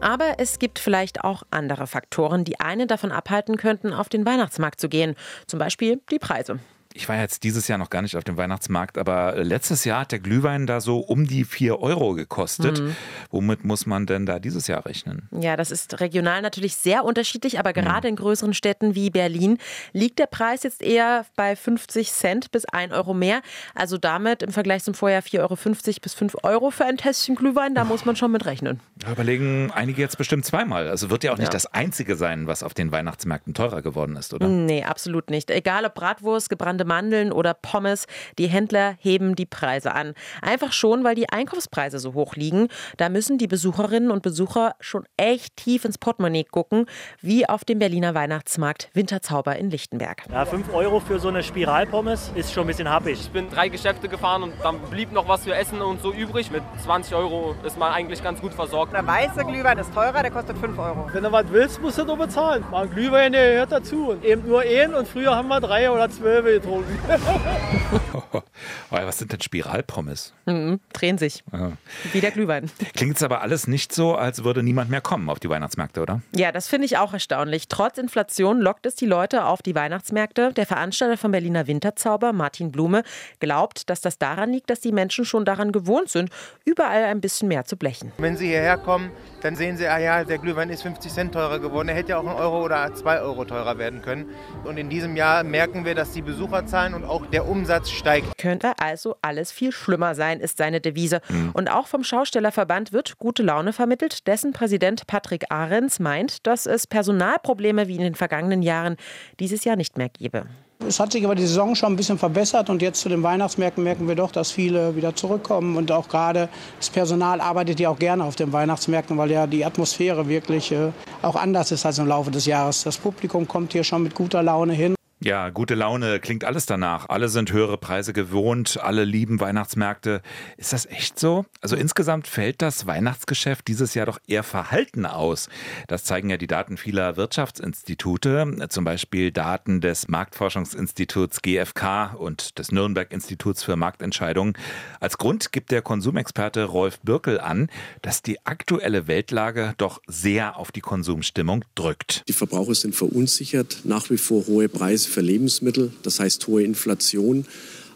Aber 0.01 0.35
es 0.39 0.59
gibt 0.59 0.79
vielleicht 0.79 1.25
auch 1.25 1.43
andere 1.51 1.87
Faktoren, 1.87 2.45
die 2.45 2.61
einen 2.61 2.89
davon 2.89 3.11
abhalten 3.11 3.57
könnten, 3.57 3.93
auf 3.93 4.09
den 4.09 4.27
Weihnachtsmarkt 4.27 4.81
zu 4.81 4.89
gehen. 4.89 5.15
Zum 5.47 5.59
Beispiel 5.59 6.01
die 6.11 6.19
Preise 6.19 6.59
ich 6.97 7.09
war 7.09 7.19
jetzt 7.19 7.43
dieses 7.43 7.67
Jahr 7.67 7.77
noch 7.77 7.91
gar 7.91 8.03
nicht 8.03 8.17
auf 8.17 8.23
dem 8.23 8.37
Weihnachtsmarkt, 8.37 8.99
aber 8.99 9.35
letztes 9.43 9.85
Jahr 9.85 10.03
hat 10.03 10.13
der 10.13 10.21
Glühwein 10.21 10.69
da 10.69 10.81
so 10.81 11.01
um 11.01 11.27
die 11.27 11.45
4 11.45 11.81
Euro 11.81 12.15
gekostet. 12.15 12.81
Mhm. 12.81 12.97
Womit 13.31 13.65
muss 13.65 13.85
man 13.85 14.07
denn 14.07 14.27
da 14.27 14.39
dieses 14.39 14.69
Jahr 14.69 14.87
rechnen? 14.87 15.29
Ja, 15.33 15.57
das 15.57 15.73
ist 15.73 16.01
regional 16.01 16.41
natürlich 16.41 16.77
sehr 16.77 17.05
unterschiedlich, 17.05 17.59
aber 17.59 17.73
gerade 17.73 18.07
mhm. 18.07 18.11
in 18.11 18.17
größeren 18.17 18.55
Städten 18.55 18.95
wie 18.95 19.11
Berlin 19.11 19.59
liegt 19.93 20.21
der 20.21 20.27
Preis 20.27 20.63
jetzt 20.63 20.83
eher 20.83 21.27
bei 21.35 21.57
50 21.57 22.13
Cent 22.13 22.53
bis 22.53 22.65
1 22.65 22.93
Euro 22.93 23.13
mehr. 23.13 23.43
Also 23.75 23.99
damit 23.99 24.45
im 24.45 24.53
Vergleich 24.53 24.85
zum 24.85 24.95
Vorjahr 24.95 25.23
4,50 25.23 25.41
Euro 25.41 25.57
bis 26.01 26.15
5 26.15 26.37
Euro 26.45 26.71
für 26.71 26.85
ein 26.85 26.97
Tässchen 26.97 27.35
Glühwein, 27.35 27.75
da 27.75 27.83
muss 27.83 28.05
man 28.05 28.15
schon 28.15 28.31
mit 28.31 28.47
rechnen. 28.47 28.79
Da 28.95 29.11
überlegen 29.11 29.73
einige 29.73 30.01
jetzt 30.01 30.17
bestimmt 30.17 30.45
zweimal. 30.45 30.87
Also 30.87 31.11
wird 31.11 31.25
ja 31.25 31.33
auch 31.33 31.39
nicht 31.39 31.49
ja. 31.49 31.53
das 31.53 31.67
Einzige 31.67 32.15
sein, 32.15 32.47
was 32.47 32.63
auf 32.63 32.73
den 32.73 32.93
Weihnachtsmärkten 32.93 33.53
teurer 33.53 33.83
geworden 33.83 34.15
ist, 34.15 34.33
oder? 34.33 34.47
Nee, 34.47 34.85
absolut 34.85 35.31
nicht. 35.31 35.51
Egal 35.51 35.85
ob 35.85 35.97
Bratwurst, 35.97 36.49
gebrannte 36.49 36.84
gebrannte 36.85 36.95
Mandeln 36.95 37.33
oder 37.33 37.55
Pommes. 37.55 38.07
Die 38.39 38.47
Händler 38.47 38.97
heben 39.01 39.35
die 39.35 39.47
Preise 39.47 39.95
an. 39.95 40.15
Einfach 40.43 40.73
schon, 40.73 41.05
weil 41.05 41.15
die 41.15 41.29
Einkaufspreise 41.29 41.99
so 41.99 42.15
hoch 42.15 42.37
liegen. 42.37 42.69
Da 42.97 43.09
müssen 43.09 43.39
die 43.39 43.47
Besucherinnen 43.47 44.11
und 44.11 44.23
Besucher 44.23 44.75
schon 44.81 45.05
echt 45.17 45.57
tief 45.57 45.85
ins 45.85 45.99
Portemonnaie 45.99 46.45
gucken, 46.45 46.87
wie 47.21 47.49
auf 47.49 47.65
dem 47.65 47.79
Berliner 47.79 48.15
Weihnachtsmarkt 48.15 48.91
Winterzauber 48.95 49.57
in 49.57 49.71
Lichtenberg. 49.71 50.23
Ja, 50.31 50.45
5 50.45 50.73
Euro 50.73 51.01
für 51.01 51.19
so 51.19 51.29
eine 51.29 51.43
Spiralpommes 51.43 52.33
ist 52.35 52.53
schon 52.53 52.65
ein 52.65 52.69
bisschen 52.69 52.89
happig. 52.89 53.21
Ich 53.21 53.31
bin 53.31 53.51
drei 53.51 53.69
Geschäfte 53.69 54.09
gefahren 54.09 54.43
und 54.43 54.53
dann 54.63 54.79
blieb 54.91 55.13
noch 55.13 55.29
was 55.29 55.45
für 55.45 55.55
Essen 55.55 55.81
und 55.81 56.01
so 56.01 56.13
übrig. 56.13 56.51
Mit 56.51 56.63
20 56.85 57.15
Euro 57.15 57.55
ist 57.65 57.79
man 57.79 57.93
eigentlich 57.93 58.23
ganz 58.23 58.41
gut 58.41 58.55
versorgt. 58.55 58.93
Der 58.93 59.07
weiße 59.07 59.45
Glühwein 59.45 59.79
ist 59.79 59.93
teurer, 59.93 60.23
der 60.23 60.31
kostet 60.31 60.59
5 60.59 60.79
Euro. 60.79 61.09
Wenn 61.13 61.25
du 61.25 61.33
was 61.33 61.47
willst, 61.51 61.81
musst 61.81 61.99
du 61.99 62.05
nur 62.05 62.17
bezahlen. 62.17 62.65
Mal 62.71 62.85
ein 62.85 62.91
Glühwein 62.91 63.33
der 63.33 63.53
gehört 63.53 63.73
dazu. 63.73 64.11
Und 64.11 64.25
eben 64.25 64.47
nur 64.47 64.61
einen 64.61 64.95
und 64.95 65.09
früher 65.09 65.35
haben 65.35 65.49
wir 65.49 65.61
drei 65.61 65.91
oder 65.91 66.09
zwölf 66.11 66.45
getrunken. 66.45 66.74
old. 66.75 68.01
was 68.91 69.19
sind 69.19 69.33
denn 69.33 69.41
Spiralpommes? 69.41 70.33
Mhm, 70.47 70.81
drehen 70.93 71.19
sich. 71.19 71.43
Aha. 71.53 71.73
Wie 72.13 72.21
der 72.21 72.31
Glühwein. 72.31 72.71
Klingt 72.95 73.13
jetzt 73.13 73.23
aber 73.23 73.41
alles 73.41 73.67
nicht 73.67 73.93
so, 73.93 74.15
als 74.15 74.45
würde 74.45 74.63
niemand 74.63 74.91
mehr 74.91 75.01
kommen 75.01 75.31
auf 75.31 75.41
die 75.41 75.49
Weihnachtsmärkte, 75.49 76.03
oder? 76.03 76.23
Ja, 76.35 76.53
das 76.53 76.69
finde 76.69 76.87
ich 76.87 76.99
auch 76.99 77.13
erstaunlich. 77.13 77.69
Trotz 77.69 77.99
Inflation 77.99 78.61
lockt 78.61 78.87
es 78.87 78.95
die 78.95 79.07
Leute 79.07 79.45
auf 79.45 79.63
die 79.63 79.75
Weihnachtsmärkte. 79.75 80.53
Der 80.53 80.67
Veranstalter 80.67 81.17
vom 81.17 81.33
Berliner 81.33 81.67
Winterzauber, 81.67 82.33
Martin 82.33 82.71
Blume, 82.73 83.03
glaubt, 83.41 83.89
dass 83.91 84.01
das 84.01 84.19
daran 84.19 84.53
liegt, 84.53 84.71
dass 84.71 84.81
die 84.81 84.93
Menschen 84.93 85.25
schon 85.25 85.45
daran 85.45 85.73
gewohnt 85.73 86.11
sind, 86.11 86.31
überall 86.65 87.05
ein 87.05 87.21
bisschen 87.21 87.49
mehr 87.49 87.65
zu 87.65 87.77
blechen. 87.77 88.13
Wenn 88.19 88.37
sie 88.37 88.49
hierher 88.49 88.77
kommen, 88.77 89.11
dann 89.43 89.57
sehen 89.57 89.77
sie, 89.77 89.87
ah 89.87 89.99
ja, 89.99 90.25
der 90.25 90.39
Glühwein 90.39 90.71
ist 90.71 90.83
50 90.83 91.13
Cent 91.13 91.33
teurer 91.35 91.59
geworden. 91.59 91.89
Er 91.89 91.95
hätte 91.95 92.11
ja 92.11 92.19
auch 92.19 92.27
ein 92.27 92.35
Euro 92.35 92.65
oder 92.65 92.95
zwei 92.95 93.21
Euro 93.21 93.45
teurer 93.45 93.79
werden 93.79 94.03
können. 94.03 94.27
Und 94.65 94.79
in 94.79 94.89
diesem 94.89 95.17
Jahr 95.17 95.45
merken 95.45 95.85
wir, 95.85 95.95
dass 95.95 96.13
die 96.13 96.23
Besucherzahlen 96.23 96.95
und 96.95 97.05
auch 97.05 97.27
der 97.27 97.47
Umsatz 97.47 97.91
steigt. 98.05 98.39
Könnte 98.39 98.73
also 98.79 99.17
alles 99.23 99.51
viel 99.51 99.73
schlimmer 99.73 100.15
sein, 100.15 100.41
ist 100.41 100.59
seine 100.59 100.81
Devise. 100.81 101.21
Mhm. 101.29 101.53
Und 101.55 101.69
auch 101.69 101.87
vom 101.87 102.05
Schaustellerverband 102.05 102.93
wird 102.93 103.19
gute 103.19 103.43
Laune 103.43 103.73
vermittelt. 103.73 104.27
Dessen 104.27 104.53
Präsident 104.53 105.07
Patrick 105.07 105.47
Ahrens 105.51 105.99
meint, 106.01 106.47
dass 106.47 106.67
es 106.67 106.87
Personalprobleme 106.87 107.89
wie 107.89 107.97
in 107.97 108.03
den 108.03 108.15
vergangenen 108.15 108.63
Jahren 108.63 108.97
dieses 109.41 109.65
Jahr 109.65 109.77
nicht 109.77 109.97
mehr 109.97 110.11
gebe. 110.11 110.45
Es 110.87 111.01
hat 111.01 111.13
sich 111.13 111.25
aber 111.25 111.35
die 111.35 111.47
Saison 111.47 111.75
schon 111.75 111.95
ein 111.95 111.97
bisschen 111.97 112.19
verbessert 112.19 112.69
und 112.69 112.83
jetzt 112.83 113.01
zu 113.01 113.09
den 113.09 113.23
Weihnachtsmärkten 113.23 113.83
merken 113.83 114.07
wir 114.07 114.17
doch, 114.17 114.31
dass 114.33 114.51
viele 114.51 114.95
wieder 114.97 115.17
zurückkommen 115.17 115.77
und 115.79 115.91
auch 115.91 116.09
gerade 116.09 116.51
das 116.79 116.91
Personal 116.91 117.41
arbeitet 117.41 117.81
ja 117.81 117.89
auch 117.89 117.99
gerne 117.99 118.23
auf 118.23 118.37
den 118.37 118.53
Weihnachtsmärkten, 118.53 119.17
weil 119.17 119.31
ja 119.31 119.47
die 119.47 119.65
Atmosphäre 119.65 120.29
wirklich 120.29 120.73
äh, 120.73 120.91
auch 121.23 121.37
anders 121.37 121.73
ist 121.73 121.87
als 121.87 121.99
im 121.99 122.07
Laufe 122.07 122.31
des 122.31 122.45
Jahres. 122.45 122.83
Das 122.83 122.99
Publikum 122.99 123.49
kommt 123.49 123.73
hier 123.73 123.85
schon 123.85 124.03
mit 124.03 124.15
guter 124.15 124.43
Laune 124.43 124.75
hin. 124.75 124.95
Ja, 125.25 125.49
gute 125.49 125.75
Laune 125.75 126.21
klingt 126.21 126.45
alles 126.45 126.67
danach. 126.67 127.09
Alle 127.09 127.31
sind 127.31 127.51
höhere 127.51 127.79
Preise 127.79 128.13
gewohnt, 128.13 128.79
alle 128.83 129.05
lieben 129.05 129.41
Weihnachtsmärkte. 129.41 130.21
Ist 130.59 130.75
das 130.75 130.85
echt 130.85 131.19
so? 131.19 131.47
Also 131.63 131.77
insgesamt 131.77 132.27
fällt 132.27 132.61
das 132.61 132.87
Weihnachtsgeschäft 132.87 133.67
dieses 133.67 133.95
Jahr 133.95 134.05
doch 134.05 134.19
eher 134.27 134.43
verhalten 134.43 135.07
aus. 135.07 135.49
Das 135.89 136.05
zeigen 136.05 136.29
ja 136.29 136.37
die 136.37 136.47
Daten 136.47 136.77
vieler 136.77 137.17
Wirtschaftsinstitute, 137.17 138.67
zum 138.69 138.85
Beispiel 138.85 139.33
Daten 139.33 139.81
des 139.81 140.09
Marktforschungsinstituts 140.09 141.41
GfK 141.41 142.17
und 142.19 142.59
des 142.59 142.71
Nürnberg-Instituts 142.71 143.63
für 143.63 143.77
Marktentscheidungen. 143.77 144.53
Als 145.01 145.17
Grund 145.17 145.53
gibt 145.53 145.71
der 145.71 145.81
Konsumexperte 145.81 146.65
Rolf 146.65 147.01
Birkel 147.01 147.41
an, 147.41 147.71
dass 148.03 148.21
die 148.21 148.45
aktuelle 148.45 149.07
Weltlage 149.07 149.73
doch 149.79 150.03
sehr 150.07 150.59
auf 150.59 150.71
die 150.71 150.83
Konsumstimmung 150.83 151.65
drückt. 151.75 152.29
Die 152.29 152.35
Verbraucher 152.35 152.75
sind 152.75 152.95
verunsichert, 152.95 153.79
nach 153.85 154.11
wie 154.11 154.19
vor 154.19 154.47
hohe 154.47 154.69
Preise 154.69 155.14
für 155.15 155.21
Lebensmittel, 155.21 155.93
das 156.03 156.21
heißt 156.21 156.47
hohe 156.49 156.63
Inflation, 156.63 157.47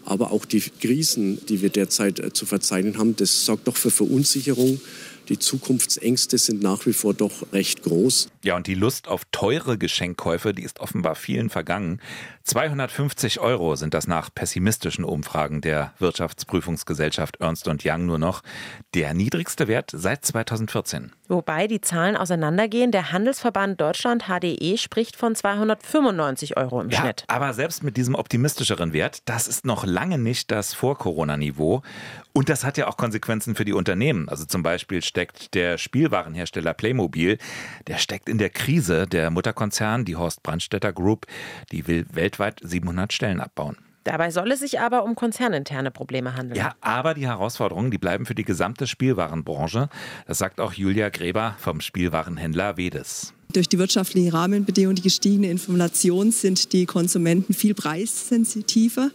aber 0.05 0.31
auch 0.31 0.45
die 0.45 0.63
Krisen, 0.81 1.39
die 1.49 1.61
wir 1.61 1.69
derzeit 1.69 2.21
äh, 2.21 2.33
zu 2.33 2.47
verzeichnen 2.47 2.97
haben, 2.97 3.17
das 3.17 3.45
sorgt 3.45 3.69
doch 3.69 3.77
für 3.77 3.91
Verunsicherung. 3.91 4.81
Die 5.29 5.39
Zukunftsängste 5.39 6.39
sind 6.39 6.63
nach 6.63 6.87
wie 6.87 6.93
vor 6.93 7.13
doch 7.13 7.53
recht 7.53 7.83
groß. 7.83 8.29
Ja, 8.45 8.57
und 8.57 8.67
die 8.67 8.75
Lust 8.75 9.09
auf 9.09 9.23
teure 9.31 9.77
Geschenkkäufe, 9.77 10.55
die 10.55 10.63
ist 10.63 10.81
offenbar 10.81 11.15
vielen 11.15 11.51
vergangen. 11.51 12.01
250 12.45 13.41
Euro 13.41 13.77
sind 13.77 13.93
das 13.93 14.07
nach 14.07 14.31
pessimistischen 14.35 15.05
Umfragen 15.05 15.61
der 15.61 15.93
Wirtschaftsprüfungsgesellschaft 15.99 17.37
Ernst 17.41 17.69
Young 17.69 18.07
nur 18.07 18.19
noch. 18.19 18.43
Der 18.95 19.13
niedrigste 19.13 19.69
Wert 19.69 19.91
seit 19.93 20.25
2014. 20.25 21.13
Wobei 21.29 21.67
die 21.67 21.83
Zahlen 21.83 22.17
auseinandergehen. 22.17 22.91
Der 22.91 23.13
Handelsverband 23.13 23.79
Deutschland 23.79 24.25
HDE 24.29 24.79
spricht 24.79 25.15
von 25.17 25.35
295 25.35 26.57
Euro 26.57 26.81
im 26.81 26.89
ja, 26.89 27.01
Schnitt. 27.01 27.25
Aber 27.27 27.53
selbst 27.53 27.83
mit 27.83 27.99
diesem 27.99 28.15
optimistischeren 28.15 28.95
Wert, 28.95 29.21
das 29.27 29.47
ist 29.47 29.67
noch 29.67 29.85
lange 29.85 30.17
nicht 30.17 30.51
das 30.51 30.73
Vor-Corona-Niveau. 30.73 31.83
Und 32.33 32.49
das 32.49 32.65
hat 32.65 32.79
ja 32.79 32.87
auch 32.87 32.97
Konsequenzen 32.97 33.57
für 33.57 33.67
die 33.67 33.75
Unternehmen. 33.75 34.31
Also 34.31 34.47
zum 34.47 34.63
Beispiel 34.63 35.03
steckt 35.19 35.55
der 35.55 35.79
Spielwarenhersteller 35.79 36.75
Playmobil. 36.75 37.39
Der 37.89 37.99
steckt 37.99 38.29
in 38.29 38.39
der 38.39 38.51
Krise. 38.51 39.09
Der 39.09 39.33
Mutterkonzern, 39.33 40.05
die 40.05 40.15
Horst 40.15 40.45
Brandstätter 40.45 40.93
Group, 40.93 41.27
die 41.73 41.89
will 41.89 42.07
weltweit 42.13 42.61
700 42.63 43.13
Stellen 43.13 43.41
abbauen. 43.41 43.77
Dabei 44.05 44.31
soll 44.31 44.53
es 44.53 44.61
sich 44.61 44.79
aber 44.79 45.03
um 45.03 45.17
konzerninterne 45.17 45.91
Probleme 45.91 46.37
handeln. 46.37 46.57
Ja, 46.57 46.77
aber 46.81 47.15
die 47.15 47.27
Herausforderungen, 47.27 47.91
die 47.91 47.99
bleiben 47.99 48.27
für 48.27 48.37
die 48.37 48.45
gesamte 48.45 48.87
Spielwarenbranche. 48.87 49.89
Das 50.29 50.39
sagt 50.39 50.61
auch 50.61 50.73
Julia 50.73 51.09
Gräber 51.09 51.57
vom 51.59 51.81
Spielwarenhändler 51.81 52.77
Vedes. 52.77 53.35
Durch 53.53 53.69
die 53.69 53.79
wirtschaftlichen 53.79 54.31
Rahmenbedingungen, 54.31 54.95
die 54.95 55.03
gestiegene 55.03 55.51
Inflation 55.51 56.31
sind 56.31 56.73
die 56.73 56.87
Konsumenten 56.87 57.55
viel 57.55 57.75
preissensitiver. 57.75 59.11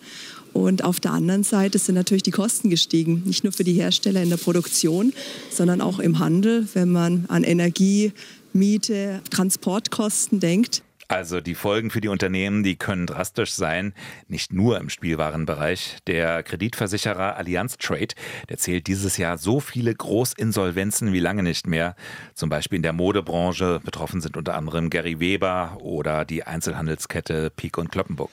Und 0.53 0.83
auf 0.83 0.99
der 0.99 1.11
anderen 1.11 1.43
Seite 1.43 1.79
sind 1.79 1.95
natürlich 1.95 2.23
die 2.23 2.31
Kosten 2.31 2.69
gestiegen, 2.69 3.23
nicht 3.25 3.43
nur 3.43 3.53
für 3.53 3.63
die 3.63 3.73
Hersteller 3.73 4.21
in 4.21 4.29
der 4.29 4.37
Produktion, 4.37 5.13
sondern 5.49 5.81
auch 5.81 5.99
im 5.99 6.19
Handel, 6.19 6.67
wenn 6.73 6.91
man 6.91 7.25
an 7.27 7.43
Energie, 7.43 8.13
Miete, 8.53 9.21
Transportkosten 9.31 10.39
denkt. 10.39 10.83
Also 11.07 11.41
die 11.41 11.53
Folgen 11.53 11.91
für 11.91 12.01
die 12.01 12.07
Unternehmen, 12.07 12.63
die 12.63 12.75
können 12.75 13.05
drastisch 13.05 13.51
sein, 13.51 13.93
nicht 14.27 14.53
nur 14.53 14.79
im 14.79 14.89
Spielwarenbereich. 14.89 15.97
Der 16.07 16.43
Kreditversicherer 16.43 17.35
Allianz 17.35 17.77
Trade, 17.77 18.15
der 18.49 18.57
zählt 18.57 18.87
dieses 18.87 19.17
Jahr 19.17 19.37
so 19.37 19.59
viele 19.59 19.93
Großinsolvenzen 19.93 21.13
wie 21.13 21.19
lange 21.19 21.43
nicht 21.43 21.67
mehr. 21.67 21.95
Zum 22.33 22.49
Beispiel 22.49 22.77
in 22.77 22.83
der 22.83 22.93
Modebranche. 22.93 23.81
Betroffen 23.83 24.21
sind 24.21 24.37
unter 24.37 24.55
anderem 24.55 24.89
Gary 24.89 25.19
Weber 25.19 25.77
oder 25.81 26.25
die 26.25 26.43
Einzelhandelskette 26.43 27.51
Peak 27.51 27.77
und 27.77 27.91
Kloppenburg. 27.91 28.31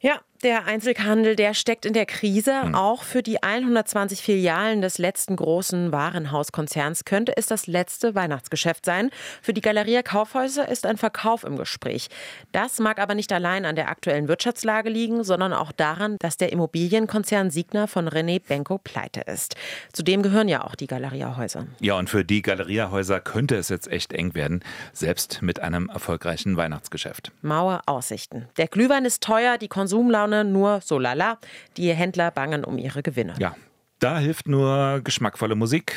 Ja, 0.00 0.20
der 0.42 0.66
Einzelhandel, 0.66 1.36
der 1.36 1.54
steckt 1.54 1.86
in 1.86 1.92
der 1.92 2.06
Krise. 2.06 2.62
Hm. 2.62 2.74
Auch 2.74 3.04
für 3.04 3.22
die 3.22 3.42
120 3.42 4.22
Filialen 4.22 4.82
des 4.82 4.98
letzten 4.98 5.36
großen 5.36 5.92
Warenhauskonzerns 5.92 7.04
könnte 7.04 7.36
es 7.36 7.46
das 7.46 7.66
letzte 7.66 8.14
Weihnachtsgeschäft 8.14 8.84
sein. 8.84 9.10
Für 9.40 9.52
die 9.52 9.60
Galeria 9.60 10.02
Kaufhäuser 10.02 10.68
ist 10.68 10.86
ein 10.86 10.96
Verkauf 10.96 11.44
im 11.44 11.56
Gespräch. 11.56 12.08
Das 12.50 12.78
mag 12.78 12.98
aber 12.98 13.14
nicht 13.14 13.32
allein 13.32 13.64
an 13.64 13.76
der 13.76 13.88
aktuellen 13.88 14.28
Wirtschaftslage 14.28 14.90
liegen, 14.90 15.24
sondern 15.24 15.52
auch 15.52 15.72
daran, 15.72 16.16
dass 16.18 16.36
der 16.36 16.52
Immobilienkonzern 16.52 17.50
Signa 17.50 17.86
von 17.86 18.08
René 18.08 18.40
Benko 18.40 18.78
pleite 18.78 19.20
ist. 19.20 19.54
Zudem 19.92 20.22
gehören 20.22 20.48
ja 20.48 20.64
auch 20.64 20.74
die 20.74 20.86
Galeria-Häuser. 20.86 21.66
Ja, 21.80 21.98
und 21.98 22.10
für 22.10 22.24
die 22.24 22.42
Galeria-Häuser 22.42 23.20
könnte 23.20 23.56
es 23.56 23.68
jetzt 23.68 23.88
echt 23.88 24.12
eng 24.12 24.34
werden, 24.34 24.64
selbst 24.92 25.40
mit 25.42 25.60
einem 25.60 25.88
erfolgreichen 25.88 26.56
Weihnachtsgeschäft. 26.56 27.30
Mauer 27.42 27.82
Aussichten. 27.86 28.48
Der 28.56 28.66
Glühwein 28.66 29.04
ist 29.04 29.22
teuer, 29.22 29.58
die 29.58 29.68
Konsumlaune 29.68 30.31
Laune 30.32 30.44
nur 30.44 30.80
so 30.80 30.98
lala. 30.98 31.38
Die 31.76 31.92
Händler 31.92 32.30
bangen 32.30 32.64
um 32.64 32.78
ihre 32.78 33.02
Gewinne. 33.02 33.34
Ja, 33.38 33.54
da 33.98 34.18
hilft 34.18 34.48
nur 34.48 35.00
geschmackvolle 35.04 35.54
Musik. 35.54 35.94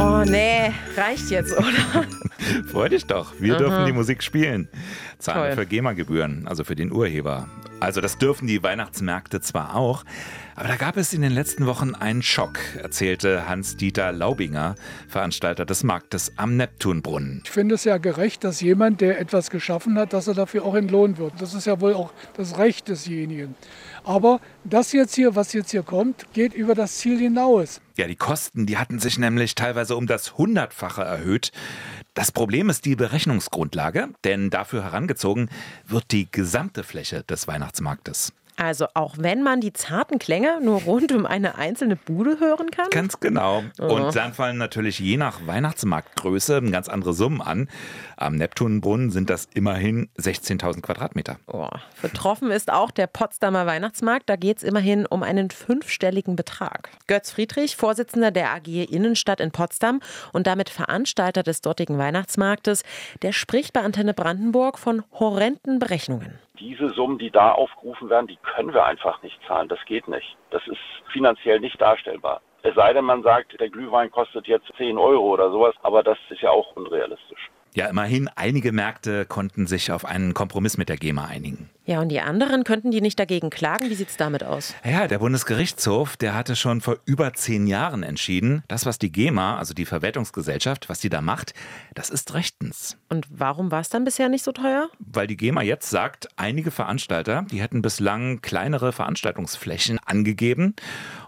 Oh 0.00 0.22
nee, 0.24 0.72
reicht 0.96 1.28
jetzt, 1.30 1.52
oder? 1.58 2.06
Freu 2.70 2.88
dich 2.88 3.06
doch, 3.06 3.34
wir 3.40 3.54
Aha. 3.54 3.58
dürfen 3.58 3.86
die 3.86 3.92
Musik 3.92 4.22
spielen. 4.22 4.68
Zahlen 5.18 5.56
für 5.56 5.66
GEMA-Gebühren, 5.66 6.46
also 6.46 6.62
für 6.62 6.76
den 6.76 6.92
Urheber. 6.92 7.48
Also 7.80 8.00
das 8.00 8.16
dürfen 8.16 8.46
die 8.46 8.62
Weihnachtsmärkte 8.62 9.40
zwar 9.40 9.74
auch, 9.74 10.04
aber 10.56 10.68
da 10.68 10.76
gab 10.76 10.96
es 10.96 11.12
in 11.12 11.22
den 11.22 11.30
letzten 11.30 11.66
Wochen 11.66 11.94
einen 11.94 12.22
Schock, 12.22 12.58
erzählte 12.76 13.48
Hans-Dieter 13.48 14.10
Laubinger, 14.10 14.74
Veranstalter 15.06 15.64
des 15.64 15.84
Marktes 15.84 16.32
am 16.36 16.56
Neptunbrunnen. 16.56 17.42
Ich 17.44 17.50
finde 17.50 17.76
es 17.76 17.84
ja 17.84 17.98
gerecht, 17.98 18.42
dass 18.42 18.60
jemand, 18.60 19.00
der 19.00 19.20
etwas 19.20 19.50
geschaffen 19.50 19.96
hat, 19.96 20.12
dass 20.12 20.26
er 20.26 20.34
dafür 20.34 20.64
auch 20.64 20.74
entlohnt 20.74 21.18
wird. 21.18 21.34
Das 21.40 21.54
ist 21.54 21.66
ja 21.66 21.80
wohl 21.80 21.94
auch 21.94 22.12
das 22.36 22.58
Recht 22.58 22.88
desjenigen. 22.88 23.54
Aber 24.08 24.40
das 24.64 24.92
jetzt 24.92 25.14
hier, 25.16 25.36
was 25.36 25.52
jetzt 25.52 25.70
hier 25.70 25.82
kommt, 25.82 26.32
geht 26.32 26.54
über 26.54 26.74
das 26.74 26.96
Ziel 26.96 27.18
hinaus. 27.18 27.82
Ja, 27.98 28.06
die 28.06 28.16
Kosten, 28.16 28.64
die 28.64 28.78
hatten 28.78 29.00
sich 29.00 29.18
nämlich 29.18 29.54
teilweise 29.54 29.96
um 29.96 30.06
das 30.06 30.38
Hundertfache 30.38 31.02
erhöht. 31.02 31.52
Das 32.14 32.32
Problem 32.32 32.70
ist 32.70 32.86
die 32.86 32.96
Berechnungsgrundlage, 32.96 34.08
denn 34.24 34.48
dafür 34.48 34.82
herangezogen 34.82 35.50
wird 35.86 36.10
die 36.10 36.26
gesamte 36.32 36.84
Fläche 36.84 37.22
des 37.24 37.48
Weihnachtsmarktes. 37.48 38.32
Also 38.58 38.86
auch 38.94 39.14
wenn 39.18 39.42
man 39.44 39.60
die 39.60 39.72
zarten 39.72 40.18
Klänge 40.18 40.58
nur 40.60 40.82
rund 40.82 41.12
um 41.12 41.26
eine 41.26 41.56
einzelne 41.56 41.94
Bude 41.94 42.40
hören 42.40 42.72
kann? 42.72 42.90
Ganz 42.90 43.20
genau. 43.20 43.62
Oh. 43.80 43.84
Und 43.84 44.16
dann 44.16 44.34
fallen 44.34 44.58
natürlich 44.58 44.98
je 44.98 45.16
nach 45.16 45.46
Weihnachtsmarktgröße 45.46 46.60
ganz 46.62 46.88
andere 46.88 47.12
Summen 47.12 47.40
an. 47.40 47.68
Am 48.16 48.34
Neptunbrunnen 48.34 49.10
sind 49.10 49.30
das 49.30 49.48
immerhin 49.54 50.08
16.000 50.18 50.80
Quadratmeter. 50.80 51.38
Oh. 51.46 51.68
Betroffen 52.02 52.50
ist 52.50 52.72
auch 52.72 52.90
der 52.90 53.06
Potsdamer 53.06 53.64
Weihnachtsmarkt. 53.64 54.28
Da 54.28 54.34
geht 54.34 54.56
es 54.56 54.62
immerhin 54.64 55.06
um 55.06 55.22
einen 55.22 55.50
fünfstelligen 55.50 56.34
Betrag. 56.34 56.90
Götz 57.06 57.30
Friedrich, 57.30 57.76
Vorsitzender 57.76 58.32
der 58.32 58.52
AG 58.54 58.66
Innenstadt 58.66 59.38
in 59.38 59.52
Potsdam 59.52 60.00
und 60.32 60.48
damit 60.48 60.68
Veranstalter 60.68 61.44
des 61.44 61.60
dortigen 61.60 61.96
Weihnachtsmarktes, 61.96 62.82
der 63.22 63.32
spricht 63.32 63.72
bei 63.72 63.82
Antenne 63.82 64.14
Brandenburg 64.14 64.80
von 64.80 65.04
horrenden 65.12 65.78
Berechnungen 65.78 66.40
diese 66.58 66.90
Summen, 66.90 67.18
die 67.18 67.30
da 67.30 67.52
aufgerufen 67.52 68.10
werden, 68.10 68.26
die 68.26 68.38
können 68.54 68.72
wir 68.72 68.84
einfach 68.84 69.22
nicht 69.22 69.38
zahlen. 69.46 69.68
Das 69.68 69.78
geht 69.86 70.08
nicht. 70.08 70.36
Das 70.50 70.62
ist 70.66 70.78
finanziell 71.12 71.60
nicht 71.60 71.80
darstellbar. 71.80 72.40
Es 72.62 72.74
sei 72.74 72.92
denn, 72.92 73.04
man 73.04 73.22
sagt, 73.22 73.58
der 73.60 73.70
Glühwein 73.70 74.10
kostet 74.10 74.46
jetzt 74.46 74.66
10 74.76 74.98
Euro 74.98 75.32
oder 75.32 75.50
sowas, 75.50 75.74
aber 75.82 76.02
das 76.02 76.18
ist 76.30 76.40
ja 76.40 76.50
auch 76.50 76.74
unrealistisch. 76.76 77.50
Ja, 77.74 77.88
immerhin, 77.88 78.28
einige 78.34 78.72
Märkte 78.72 79.24
konnten 79.24 79.66
sich 79.66 79.92
auf 79.92 80.04
einen 80.04 80.34
Kompromiss 80.34 80.78
mit 80.78 80.88
der 80.88 80.96
GEMA 80.96 81.26
einigen. 81.26 81.70
Ja, 81.88 82.02
und 82.02 82.10
die 82.10 82.20
anderen 82.20 82.64
könnten 82.64 82.90
die 82.90 83.00
nicht 83.00 83.18
dagegen 83.18 83.48
klagen? 83.48 83.88
Wie 83.88 83.94
sieht 83.94 84.10
es 84.10 84.18
damit 84.18 84.44
aus? 84.44 84.74
Ja, 84.84 85.08
der 85.08 85.20
Bundesgerichtshof, 85.20 86.18
der 86.18 86.34
hatte 86.34 86.54
schon 86.54 86.82
vor 86.82 86.98
über 87.06 87.32
zehn 87.32 87.66
Jahren 87.66 88.02
entschieden, 88.02 88.62
das, 88.68 88.84
was 88.84 88.98
die 88.98 89.10
GEMA, 89.10 89.56
also 89.56 89.72
die 89.72 89.86
Verwertungsgesellschaft, 89.86 90.90
was 90.90 91.00
die 91.00 91.08
da 91.08 91.22
macht, 91.22 91.54
das 91.94 92.10
ist 92.10 92.34
rechtens. 92.34 92.98
Und 93.08 93.26
warum 93.30 93.70
war 93.70 93.80
es 93.80 93.88
dann 93.88 94.04
bisher 94.04 94.28
nicht 94.28 94.44
so 94.44 94.52
teuer? 94.52 94.90
Weil 94.98 95.28
die 95.28 95.38
GEMA 95.38 95.62
jetzt 95.62 95.88
sagt, 95.88 96.28
einige 96.36 96.70
Veranstalter, 96.70 97.46
die 97.50 97.62
hätten 97.62 97.80
bislang 97.80 98.42
kleinere 98.42 98.92
Veranstaltungsflächen 98.92 99.98
angegeben 100.04 100.74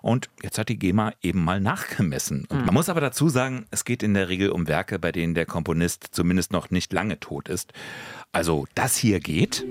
und 0.02 0.28
jetzt 0.42 0.58
hat 0.58 0.68
die 0.68 0.78
GEMA 0.78 1.14
eben 1.22 1.42
mal 1.42 1.62
nachgemessen. 1.62 2.44
Und 2.50 2.58
mhm. 2.58 2.64
man 2.66 2.74
muss 2.74 2.90
aber 2.90 3.00
dazu 3.00 3.30
sagen, 3.30 3.64
es 3.70 3.86
geht 3.86 4.02
in 4.02 4.12
der 4.12 4.28
Regel 4.28 4.50
um 4.50 4.68
Werke, 4.68 4.98
bei 4.98 5.10
denen 5.10 5.32
der 5.32 5.46
Komponist 5.46 6.08
zumindest 6.10 6.52
noch 6.52 6.68
nicht 6.68 6.92
lange 6.92 7.18
tot 7.18 7.48
ist. 7.48 7.72
Also 8.30 8.66
das 8.74 8.94
hier 8.94 9.20
geht 9.20 9.64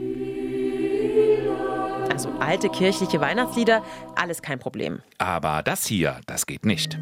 also 2.19 2.37
alte 2.41 2.67
kirchliche 2.67 3.21
Weihnachtslieder, 3.21 3.81
alles 4.15 4.41
kein 4.41 4.59
Problem. 4.59 5.01
Aber 5.19 5.61
das 5.63 5.85
hier, 5.85 6.19
das 6.27 6.45
geht 6.45 6.65
nicht. 6.65 6.99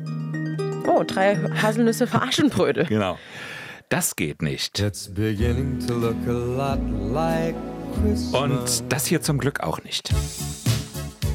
Oh, 0.86 1.04
drei 1.08 1.38
Haselnüsse 1.60 2.06
für 2.06 2.22
Aschenbrödel. 2.22 2.86
genau. 2.86 3.18
Das 3.90 4.16
geht 4.16 4.44
nicht. 4.44 4.80
Und 8.34 8.84
das 8.94 9.06
hier 9.08 9.22
zum 9.22 9.40
Glück 9.40 9.62
auch 9.62 9.82
nicht. 9.84 10.14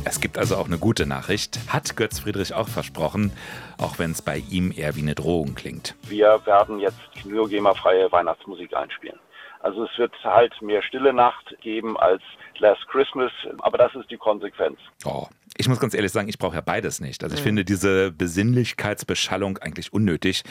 Es 0.05 0.21
gibt 0.21 0.39
also 0.39 0.57
auch 0.57 0.67
eine 0.67 0.79
gute 0.79 1.07
Nachricht, 1.07 1.59
hat 1.67 1.97
Götz 1.97 2.21
Friedrich 2.21 2.55
auch 2.55 2.69
versprochen, 2.69 3.33
auch 3.79 3.99
wenn 3.99 4.13
es 4.13 4.23
bei 4.23 4.43
ihm 4.51 4.71
eher 4.71 4.95
wie 4.95 5.01
eine 5.01 5.17
Drohung 5.17 5.57
klingt. 5.57 5.97
Wir 6.03 6.41
werden 6.45 6.79
jetzt 6.79 7.01
nur 7.25 7.49
GEMA-freie 7.49 8.13
Weihnachtsmusik 8.13 8.77
einspielen. 8.77 9.19
Also 9.63 9.85
es 9.85 9.97
wird 9.97 10.13
halt 10.25 10.61
mehr 10.61 10.83
Stille 10.83 11.13
Nacht 11.13 11.55
geben 11.61 11.97
als 11.97 12.23
Last 12.59 12.87
Christmas, 12.89 13.31
aber 13.61 13.79
das 13.79 13.95
ist 13.95 14.11
die 14.11 14.17
Konsequenz. 14.17 14.79
Oh, 15.05 15.27
ich 15.57 15.69
muss 15.69 15.79
ganz 15.79 15.95
ehrlich 15.95 16.11
sagen, 16.11 16.29
ich 16.29 16.39
brauche 16.39 16.57
ja 16.57 16.61
beides 16.61 17.01
nicht. 17.01 17.23
Also 17.23 17.35
ich 17.35 17.43
mhm. 17.43 17.47
finde 17.47 17.65
diese 17.65 18.11
Besinnlichkeitsbeschallung 18.11 19.59
eigentlich 19.59 19.93
unnötig. 19.93 20.43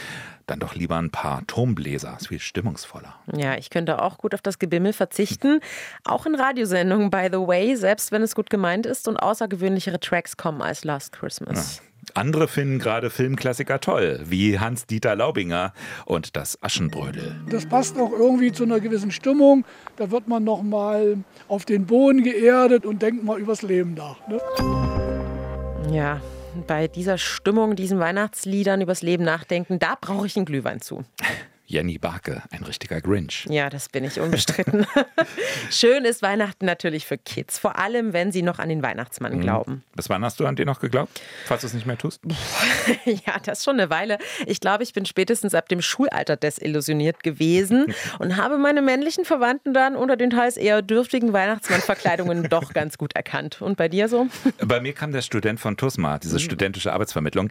Dann 0.48 0.60
doch 0.60 0.76
lieber 0.76 0.98
ein 0.98 1.12
paar 1.12 1.46
Turmbläser, 1.48 2.16
ist 2.20 2.30
viel 2.30 2.40
stimmungsvoller. 2.40 3.16
Ja, 3.36 3.56
ich 3.58 3.70
könnte 3.70 4.02
auch 4.02 4.18
gut 4.18 4.34
auf 4.34 4.42
das 4.42 4.60
Gebimmel 4.60 4.94
verzichten. 4.94 5.60
Auch 6.06 6.26
in 6.26 6.36
Radiosendungen, 6.36 7.10
by 7.10 7.28
the 7.32 7.40
way, 7.40 7.76
selbst 7.76 8.12
wenn 8.12 8.22
es 8.22 8.36
gut 8.36 8.50
gemeint 8.50 8.86
ist 8.86 9.08
und 9.08 9.18
außergewöhnlichere 9.18 10.00
Tracks 10.00 10.38
kommen 10.38 10.62
als 10.62 10.84
Last 10.84 11.14
Christmas. 11.14 11.78
Ja. 11.78 11.91
Andere 12.14 12.48
finden 12.48 12.80
gerade 12.80 13.10
Filmklassiker 13.10 13.80
toll, 13.80 14.22
wie 14.26 14.60
Hans-Dieter 14.60 15.16
Laubinger 15.16 15.74
und 16.06 16.36
das 16.36 16.62
Aschenbrödel. 16.62 17.36
Das 17.50 17.66
passt 17.66 17.98
auch 17.98 18.12
irgendwie 18.12 18.52
zu 18.52 18.64
einer 18.64 18.80
gewissen 18.80 19.12
Stimmung. 19.12 19.66
Da 19.98 20.12
wird 20.12 20.28
man 20.28 20.44
noch 20.44 20.64
mal 20.64 21.18
auf 21.48 21.66
den 21.66 21.86
Boden 21.86 22.24
geerdet 22.24 22.86
und 22.86 23.02
denkt 23.02 23.24
mal 23.24 23.40
übers 23.40 23.62
Leben 23.62 23.94
nach. 23.94 24.18
Ne? 24.28 24.40
Ja, 25.92 26.22
bei 26.68 26.88
dieser 26.88 27.18
Stimmung, 27.18 27.76
diesen 27.76 28.00
Weihnachtsliedern 28.00 28.82
übers 28.82 29.02
Leben 29.02 29.24
nachdenken, 29.24 29.80
da 29.80 29.96
brauche 30.00 30.28
ich 30.28 30.36
einen 30.36 30.46
Glühwein 30.46 30.82
zu. 30.82 31.04
Jenny 31.72 31.98
Barke, 31.98 32.44
ein 32.52 32.64
richtiger 32.64 33.00
Grinch. 33.00 33.46
Ja, 33.50 33.70
das 33.70 33.88
bin 33.88 34.04
ich 34.04 34.20
unbestritten. 34.20 34.86
Schön 35.72 36.04
ist 36.04 36.22
Weihnachten 36.22 36.66
natürlich 36.66 37.06
für 37.06 37.18
Kids, 37.18 37.58
vor 37.58 37.78
allem 37.78 38.12
wenn 38.12 38.34
sie 38.34 38.42
noch 38.42 38.60
an 38.60 38.68
den 38.68 38.84
Weihnachtsmann 38.84 39.38
mhm. 39.38 39.42
glauben. 39.42 39.84
Bis 39.96 40.10
wann 40.10 40.22
hast 40.26 40.42
du 40.42 40.46
an 40.46 40.58
den 40.58 40.66
noch 40.66 40.82
geglaubt, 40.82 41.22
falls 41.46 41.62
du 41.62 41.68
es 41.68 41.74
nicht 41.74 41.88
mehr 41.88 41.98
tust? 41.98 42.22
ja, 43.06 43.40
das 43.44 43.60
ist 43.60 43.66
schon 43.66 43.80
eine 43.80 43.90
Weile. 43.90 44.18
Ich 44.46 44.60
glaube, 44.60 44.84
ich 44.84 44.94
bin 44.94 45.06
spätestens 45.06 45.54
ab 45.54 45.70
dem 45.70 45.82
Schulalter 45.82 46.36
desillusioniert 46.36 47.24
gewesen 47.24 47.94
und 48.20 48.38
habe 48.38 48.58
meine 48.58 48.82
männlichen 48.82 49.26
Verwandten 49.26 49.74
dann 49.74 49.96
unter 49.96 50.18
den 50.18 50.30
teils 50.32 50.58
eher 50.58 50.82
dürftigen 50.82 51.34
Weihnachtsmannverkleidungen 51.34 52.44
doch 52.50 52.74
ganz 52.74 52.98
gut 52.98 53.16
erkannt. 53.16 53.62
Und 53.62 53.78
bei 53.78 53.88
dir 53.88 54.08
so? 54.08 54.28
Bei 54.66 54.80
mir 54.80 54.94
kam 54.94 55.12
der 55.12 55.22
Student 55.22 55.60
von 55.60 55.78
TUSMA, 55.78 56.20
diese 56.20 56.40
studentische 56.40 56.94
Arbeitsvermittlung. 56.94 57.50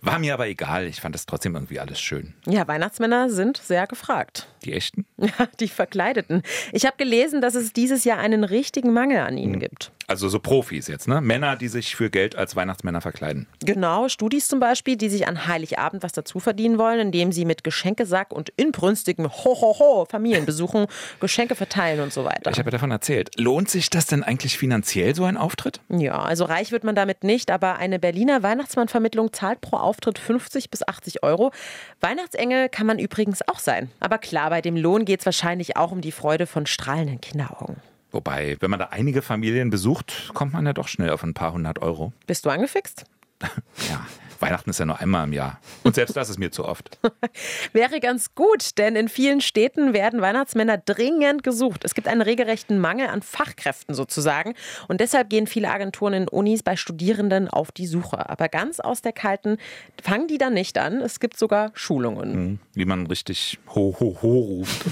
War 0.00 0.18
mir 0.18 0.34
aber 0.34 0.46
egal. 0.46 0.86
Ich 0.86 1.00
fand 1.00 1.14
das 1.14 1.26
trotzdem 1.26 1.54
irgendwie 1.54 1.80
alles 1.80 2.00
schön. 2.00 2.34
Ja, 2.46 2.66
Weihnachtsmänner 2.66 3.30
sind 3.30 3.56
sehr 3.56 3.86
gefragt. 3.86 4.48
Die 4.64 4.72
echten? 4.72 5.06
Ja, 5.16 5.48
die 5.60 5.68
Verkleideten. 5.68 6.42
Ich 6.72 6.86
habe 6.86 6.96
gelesen, 6.96 7.40
dass 7.40 7.54
es 7.54 7.72
dieses 7.72 8.04
Jahr 8.04 8.18
einen 8.18 8.44
richtigen 8.44 8.92
Mangel 8.92 9.18
an 9.18 9.38
ihnen 9.38 9.58
gibt. 9.58 9.92
Also 10.06 10.28
so 10.28 10.38
Profis 10.40 10.88
jetzt, 10.88 11.08
ne? 11.08 11.20
Männer, 11.20 11.56
die 11.56 11.68
sich 11.68 11.96
für 11.96 12.10
Geld 12.10 12.36
als 12.36 12.56
Weihnachtsmänner 12.56 13.00
verkleiden. 13.00 13.46
Genau, 13.64 14.08
Studis 14.08 14.48
zum 14.48 14.60
Beispiel, 14.60 14.96
die 14.96 15.08
sich 15.08 15.28
an 15.28 15.46
Heiligabend 15.46 16.02
was 16.02 16.12
dazu 16.12 16.40
verdienen 16.40 16.78
wollen, 16.78 17.00
indem 17.00 17.32
sie 17.32 17.44
mit 17.44 17.64
Geschenkesack 17.64 18.32
und 18.32 18.50
inbrünstigem 18.50 19.30
Ho-Ho-Ho 19.30 20.06
Familienbesuchen 20.10 20.86
Geschenke 21.20 21.54
verteilen 21.54 22.00
und 22.00 22.12
so 22.12 22.24
weiter. 22.24 22.50
Ich 22.50 22.58
habe 22.58 22.68
ja 22.68 22.72
davon 22.72 22.90
erzählt. 22.90 23.30
Lohnt 23.38 23.70
sich 23.70 23.90
das 23.90 24.06
denn 24.06 24.22
eigentlich 24.22 24.58
finanziell, 24.58 25.14
so 25.14 25.24
ein 25.24 25.36
Auftritt? 25.36 25.80
Ja, 25.88 26.18
also 26.18 26.44
reich 26.44 26.72
wird 26.72 26.84
man 26.84 26.94
damit 26.94 27.24
nicht, 27.24 27.50
aber 27.50 27.76
eine 27.76 27.98
Berliner 27.98 28.42
Weihnachtsmannvermittlung 28.42 29.32
zahlt 29.32 29.60
pro 29.60 29.76
Auftritt 29.76 30.18
50 30.18 30.70
bis 30.70 30.86
80 30.86 31.22
Euro. 31.22 31.52
Weihnachtsengel 32.00 32.68
kann 32.68 32.86
man 32.86 32.98
übrigens 32.98 33.46
auch 33.48 33.58
sein. 33.58 33.90
Aber 34.00 34.18
klar, 34.18 34.50
bei 34.50 34.60
dem 34.60 34.76
Lohn 34.76 35.04
geht 35.04 35.20
es 35.20 35.26
wahrscheinlich 35.26 35.76
auch 35.76 35.92
um 35.92 36.00
die 36.00 36.12
Freude 36.12 36.46
von 36.46 36.66
strahlenden 36.66 37.20
Kinderaugen. 37.20 37.76
Wobei, 38.12 38.56
wenn 38.60 38.70
man 38.70 38.78
da 38.78 38.88
einige 38.90 39.22
Familien 39.22 39.70
besucht, 39.70 40.30
kommt 40.34 40.52
man 40.52 40.66
ja 40.66 40.72
doch 40.72 40.88
schnell 40.88 41.10
auf 41.10 41.22
ein 41.22 41.34
paar 41.34 41.52
hundert 41.52 41.80
Euro. 41.80 42.12
Bist 42.26 42.44
du 42.44 42.50
angefixt? 42.50 43.04
ja, 43.88 44.06
Weihnachten 44.42 44.70
ist 44.70 44.78
ja 44.78 44.84
nur 44.84 44.98
einmal 44.98 45.24
im 45.24 45.32
Jahr. 45.32 45.60
Und 45.84 45.94
selbst 45.94 46.16
das 46.16 46.28
ist 46.28 46.38
mir 46.38 46.50
zu 46.50 46.64
oft. 46.64 46.98
Wäre 47.72 48.00
ganz 48.00 48.34
gut, 48.34 48.76
denn 48.78 48.96
in 48.96 49.08
vielen 49.08 49.40
Städten 49.40 49.94
werden 49.94 50.20
Weihnachtsmänner 50.20 50.78
dringend 50.78 51.42
gesucht. 51.42 51.84
Es 51.84 51.94
gibt 51.94 52.08
einen 52.08 52.22
regelrechten 52.22 52.78
Mangel 52.78 53.06
an 53.06 53.22
Fachkräften 53.22 53.94
sozusagen. 53.94 54.54
Und 54.88 55.00
deshalb 55.00 55.30
gehen 55.30 55.46
viele 55.46 55.70
Agenturen 55.70 56.12
in 56.12 56.28
Unis 56.28 56.62
bei 56.62 56.76
Studierenden 56.76 57.48
auf 57.48 57.72
die 57.72 57.86
Suche. 57.86 58.28
Aber 58.28 58.48
ganz 58.48 58.80
aus 58.80 59.00
der 59.00 59.12
Kalten 59.12 59.58
fangen 60.02 60.26
die 60.26 60.38
dann 60.38 60.54
nicht 60.54 60.76
an. 60.76 61.00
Es 61.00 61.20
gibt 61.20 61.38
sogar 61.38 61.70
Schulungen. 61.74 62.34
Mhm, 62.34 62.58
wie 62.74 62.84
man 62.84 63.06
richtig 63.06 63.58
ho, 63.74 63.96
ho, 63.98 64.18
ho 64.22 64.38
ruft. 64.38 64.84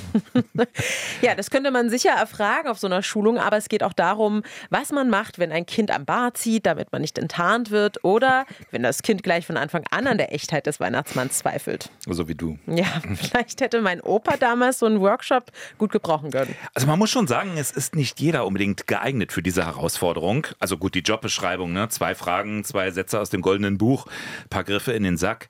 ja, 1.23 1.35
das 1.35 1.51
könnte 1.51 1.71
man 1.71 1.91
sicher 1.91 2.11
erfragen 2.11 2.69
auf 2.69 2.79
so 2.79 2.87
einer 2.87 3.03
Schulung. 3.03 3.39
Aber 3.39 3.57
es 3.57 3.69
geht 3.69 3.83
auch 3.83 3.93
darum, 3.93 4.43
was 4.71 4.93
man 4.93 5.11
macht, 5.11 5.39
wenn 5.39 5.53
ein 5.53 5.67
Kind 5.67 5.91
am 5.91 6.05
Bar 6.05 6.35
zieht, 6.35 6.67
damit 6.67 6.93
man 6.93 7.03
nicht 7.03 7.19
enttarnt 7.19 7.71
wird. 7.71 8.05
Oder 8.05 8.47
wenn 8.71 8.83
das 8.83 9.03
Kind 9.03 9.23
gleich 9.23 9.40
von 9.47 9.57
Anfang 9.57 9.85
an 9.91 10.07
an 10.07 10.19
der 10.19 10.35
Echtheit 10.35 10.67
des 10.67 10.81
Weihnachtsmanns 10.81 11.39
zweifelt. 11.39 11.91
So 12.07 12.29
wie 12.29 12.35
du. 12.35 12.59
Ja, 12.67 12.87
vielleicht 13.15 13.61
hätte 13.61 13.81
mein 13.81 14.01
Opa 14.01 14.37
damals 14.37 14.79
so 14.79 14.87
einen 14.87 15.01
Workshop 15.01 15.51
gut 15.79 15.93
gebrauchen 15.93 16.31
können. 16.31 16.55
Also 16.75 16.87
man 16.87 16.99
muss 16.99 17.11
schon 17.11 17.27
sagen, 17.27 17.53
es 17.57 17.71
ist 17.71 17.95
nicht 17.95 18.21
jeder 18.21 18.47
unbedingt 18.47 18.87
geeignet 18.87 19.33
für 19.33 19.43
diese 19.43 19.67
Herausforderung. 19.67 20.47
Also 20.59 20.77
gut, 20.77 20.95
die 20.95 21.01
Jobbeschreibung, 21.01 21.73
ne? 21.73 21.89
zwei 21.89 22.15
Fragen, 22.15 22.65
zwei 22.65 22.91
Sätze 22.91 23.21
aus 23.21 23.31
dem 23.31 23.43
goldenen 23.43 23.79
Buch, 23.79 24.07
paar 24.49 24.65
Griffe 24.65 24.93
in 24.93 25.03
den 25.03 25.17
Sack. 25.17 25.49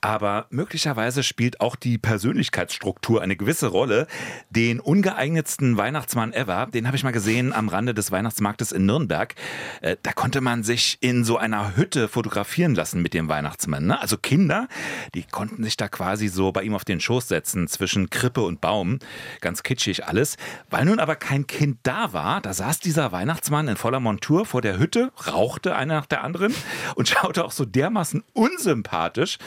Aber 0.00 0.46
möglicherweise 0.50 1.22
spielt 1.22 1.60
auch 1.60 1.76
die 1.76 1.98
Persönlichkeitsstruktur 1.98 3.20
eine 3.20 3.36
gewisse 3.36 3.66
Rolle. 3.66 4.06
Den 4.50 4.80
ungeeignetsten 4.80 5.76
Weihnachtsmann 5.76 6.32
ever, 6.32 6.68
den 6.72 6.86
habe 6.86 6.96
ich 6.96 7.04
mal 7.04 7.10
gesehen 7.10 7.52
am 7.52 7.68
Rande 7.68 7.92
des 7.92 8.10
Weihnachtsmarktes 8.10 8.72
in 8.72 8.86
Nürnberg. 8.86 9.34
Äh, 9.82 9.96
da 10.02 10.12
konnte 10.12 10.40
man 10.40 10.62
sich 10.62 10.98
in 11.00 11.24
so 11.24 11.36
einer 11.36 11.76
Hütte 11.76 12.08
fotografieren 12.08 12.74
lassen 12.74 13.02
mit 13.02 13.12
dem 13.12 13.28
Weihnachtsmann. 13.28 13.86
Ne? 13.86 14.00
Also 14.00 14.16
Kinder, 14.16 14.68
die 15.14 15.24
konnten 15.24 15.62
sich 15.62 15.76
da 15.76 15.88
quasi 15.88 16.28
so 16.28 16.52
bei 16.52 16.62
ihm 16.62 16.74
auf 16.74 16.84
den 16.84 17.00
Schoß 17.00 17.28
setzen 17.28 17.68
zwischen 17.68 18.08
Krippe 18.08 18.42
und 18.42 18.60
Baum. 18.60 18.98
Ganz 19.40 19.62
kitschig 19.62 20.06
alles. 20.06 20.36
Weil 20.70 20.86
nun 20.86 21.00
aber 21.00 21.16
kein 21.16 21.46
Kind 21.46 21.80
da 21.82 22.12
war, 22.12 22.40
da 22.40 22.54
saß 22.54 22.80
dieser 22.80 23.12
Weihnachtsmann 23.12 23.68
in 23.68 23.76
voller 23.76 24.00
Montur 24.00 24.46
vor 24.46 24.62
der 24.62 24.78
Hütte, 24.78 25.12
rauchte 25.26 25.76
eine 25.76 25.98
nach 25.98 26.06
der 26.06 26.22
anderen 26.22 26.54
und 26.94 27.08
schaute 27.08 27.44
auch 27.44 27.52
so 27.52 27.64
dermaßen 27.64 28.22
unsympathisch. 28.32 29.38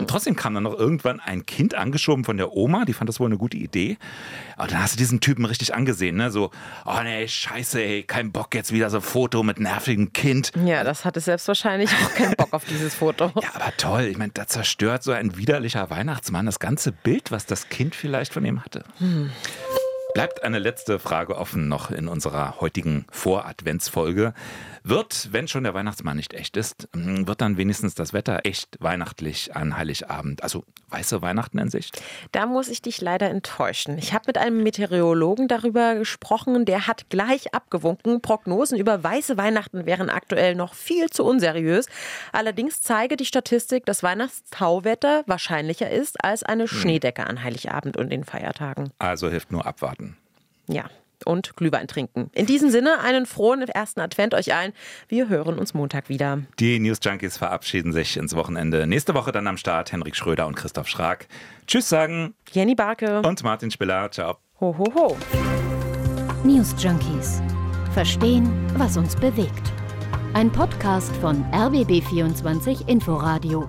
Und 0.00 0.08
trotzdem 0.08 0.34
kam 0.34 0.54
dann 0.54 0.62
noch 0.62 0.78
irgendwann 0.78 1.20
ein 1.20 1.44
Kind 1.44 1.74
angeschoben 1.74 2.24
von 2.24 2.38
der 2.38 2.54
Oma, 2.54 2.86
die 2.86 2.94
fand 2.94 3.10
das 3.10 3.20
wohl 3.20 3.26
eine 3.26 3.36
gute 3.36 3.58
Idee. 3.58 3.98
Und 4.56 4.72
dann 4.72 4.82
hast 4.82 4.94
du 4.94 4.96
diesen 4.96 5.20
Typen 5.20 5.44
richtig 5.44 5.74
angesehen, 5.74 6.16
ne? 6.16 6.30
So, 6.30 6.50
oh 6.86 7.02
nee, 7.02 7.28
scheiße, 7.28 7.82
ey, 7.82 8.02
kein 8.02 8.32
Bock 8.32 8.54
jetzt 8.54 8.72
wieder 8.72 8.88
so 8.88 8.96
ein 8.96 9.02
Foto 9.02 9.42
mit 9.42 9.60
nervigem 9.60 10.14
Kind. 10.14 10.52
Ja, 10.64 10.84
das 10.84 11.04
hatte 11.04 11.20
selbst 11.20 11.46
wahrscheinlich 11.48 11.90
auch 11.90 12.14
keinen 12.14 12.34
Bock 12.34 12.54
auf 12.54 12.64
dieses 12.64 12.94
Foto. 12.94 13.30
Ja, 13.40 13.50
aber 13.54 13.74
toll. 13.76 14.02
Ich 14.02 14.18
meine, 14.18 14.32
da 14.32 14.46
zerstört 14.46 15.02
so 15.02 15.12
ein 15.12 15.36
widerlicher 15.36 15.88
Weihnachtsmann 15.88 16.46
das 16.46 16.58
ganze 16.58 16.92
Bild, 16.92 17.30
was 17.30 17.46
das 17.46 17.68
Kind 17.68 17.94
vielleicht 17.94 18.32
von 18.32 18.44
ihm 18.44 18.64
hatte. 18.64 18.84
Hm. 18.98 19.30
Bleibt 20.14 20.42
eine 20.42 20.58
letzte 20.58 20.98
Frage 20.98 21.36
offen 21.36 21.68
noch 21.68 21.90
in 21.90 22.08
unserer 22.08 22.60
heutigen 22.60 23.06
Voradventsfolge. 23.10 24.34
Wird, 24.82 25.28
wenn 25.32 25.46
schon 25.46 25.64
der 25.64 25.74
Weihnachtsmann 25.74 26.16
nicht 26.16 26.32
echt 26.32 26.56
ist, 26.56 26.88
hm, 26.94 27.28
wird 27.28 27.40
dann 27.40 27.56
wenigstens 27.56 27.94
das 27.94 28.12
Wetter 28.12 28.40
echt 28.44 28.76
weihnachtlich 28.80 29.54
an 29.54 29.76
Heiligabend? 29.76 30.42
Also 30.42 30.64
weiße 30.88 31.22
Weihnachten 31.22 31.58
in 31.58 31.70
Sicht? 31.70 32.02
Da 32.32 32.46
muss 32.46 32.68
ich 32.68 32.82
dich 32.82 33.00
leider 33.00 33.28
enttäuschen. 33.28 33.98
Ich 33.98 34.14
habe 34.14 34.24
mit 34.26 34.38
einem 34.38 34.62
Meteorologen 34.62 35.48
darüber 35.48 35.94
gesprochen, 35.94 36.64
der 36.64 36.86
hat 36.86 37.08
gleich 37.10 37.54
abgewunken. 37.54 38.20
Prognosen 38.20 38.78
über 38.78 39.04
weiße 39.04 39.36
Weihnachten 39.36 39.86
wären 39.86 40.10
aktuell 40.10 40.54
noch 40.54 40.74
viel 40.74 41.10
zu 41.10 41.24
unseriös. 41.24 41.86
Allerdings 42.32 42.80
zeige 42.80 43.16
die 43.16 43.26
Statistik, 43.26 43.86
dass 43.86 44.02
Weihnachtstauwetter 44.02 45.24
wahrscheinlicher 45.26 45.90
ist 45.90 46.24
als 46.24 46.42
eine 46.42 46.64
hm. 46.64 46.68
Schneedecke 46.68 47.26
an 47.26 47.44
Heiligabend 47.44 47.96
und 47.96 48.10
den 48.10 48.24
Feiertagen. 48.24 48.90
Also 48.98 49.28
hilft 49.28 49.52
nur 49.52 49.66
abwarten. 49.66 49.99
Ja, 50.70 50.88
und 51.24 51.56
Glühwein 51.56 51.86
trinken. 51.86 52.30
In 52.32 52.46
diesem 52.46 52.70
Sinne, 52.70 53.00
einen 53.00 53.26
frohen 53.26 53.62
ersten 53.62 54.00
Advent 54.00 54.34
euch 54.34 54.54
allen. 54.54 54.72
Wir 55.08 55.28
hören 55.28 55.58
uns 55.58 55.74
Montag 55.74 56.08
wieder. 56.08 56.42
Die 56.58 56.78
News 56.78 56.98
Junkies 57.02 57.36
verabschieden 57.36 57.92
sich 57.92 58.16
ins 58.16 58.34
Wochenende. 58.34 58.86
Nächste 58.86 59.14
Woche 59.14 59.32
dann 59.32 59.46
am 59.46 59.56
Start 59.56 59.92
Henrik 59.92 60.16
Schröder 60.16 60.46
und 60.46 60.54
Christoph 60.54 60.88
Schrag. 60.88 61.26
Tschüss 61.66 61.88
sagen. 61.88 62.34
Jenny 62.52 62.74
Barke. 62.74 63.20
Und 63.22 63.42
Martin 63.42 63.70
Spiller. 63.70 64.10
Ciao. 64.10 64.38
Ho, 64.60 64.76
ho, 64.76 64.94
ho. 64.94 65.16
News 66.44 66.74
Junkies. 66.78 67.42
Verstehen, 67.92 68.50
was 68.76 68.96
uns 68.96 69.16
bewegt. 69.16 69.72
Ein 70.32 70.50
Podcast 70.50 71.14
von 71.16 71.44
RBB24 71.52 72.88
Inforadio. 72.88 73.68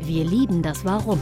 Wir 0.00 0.24
lieben 0.24 0.62
das 0.62 0.84
Warum. 0.84 1.20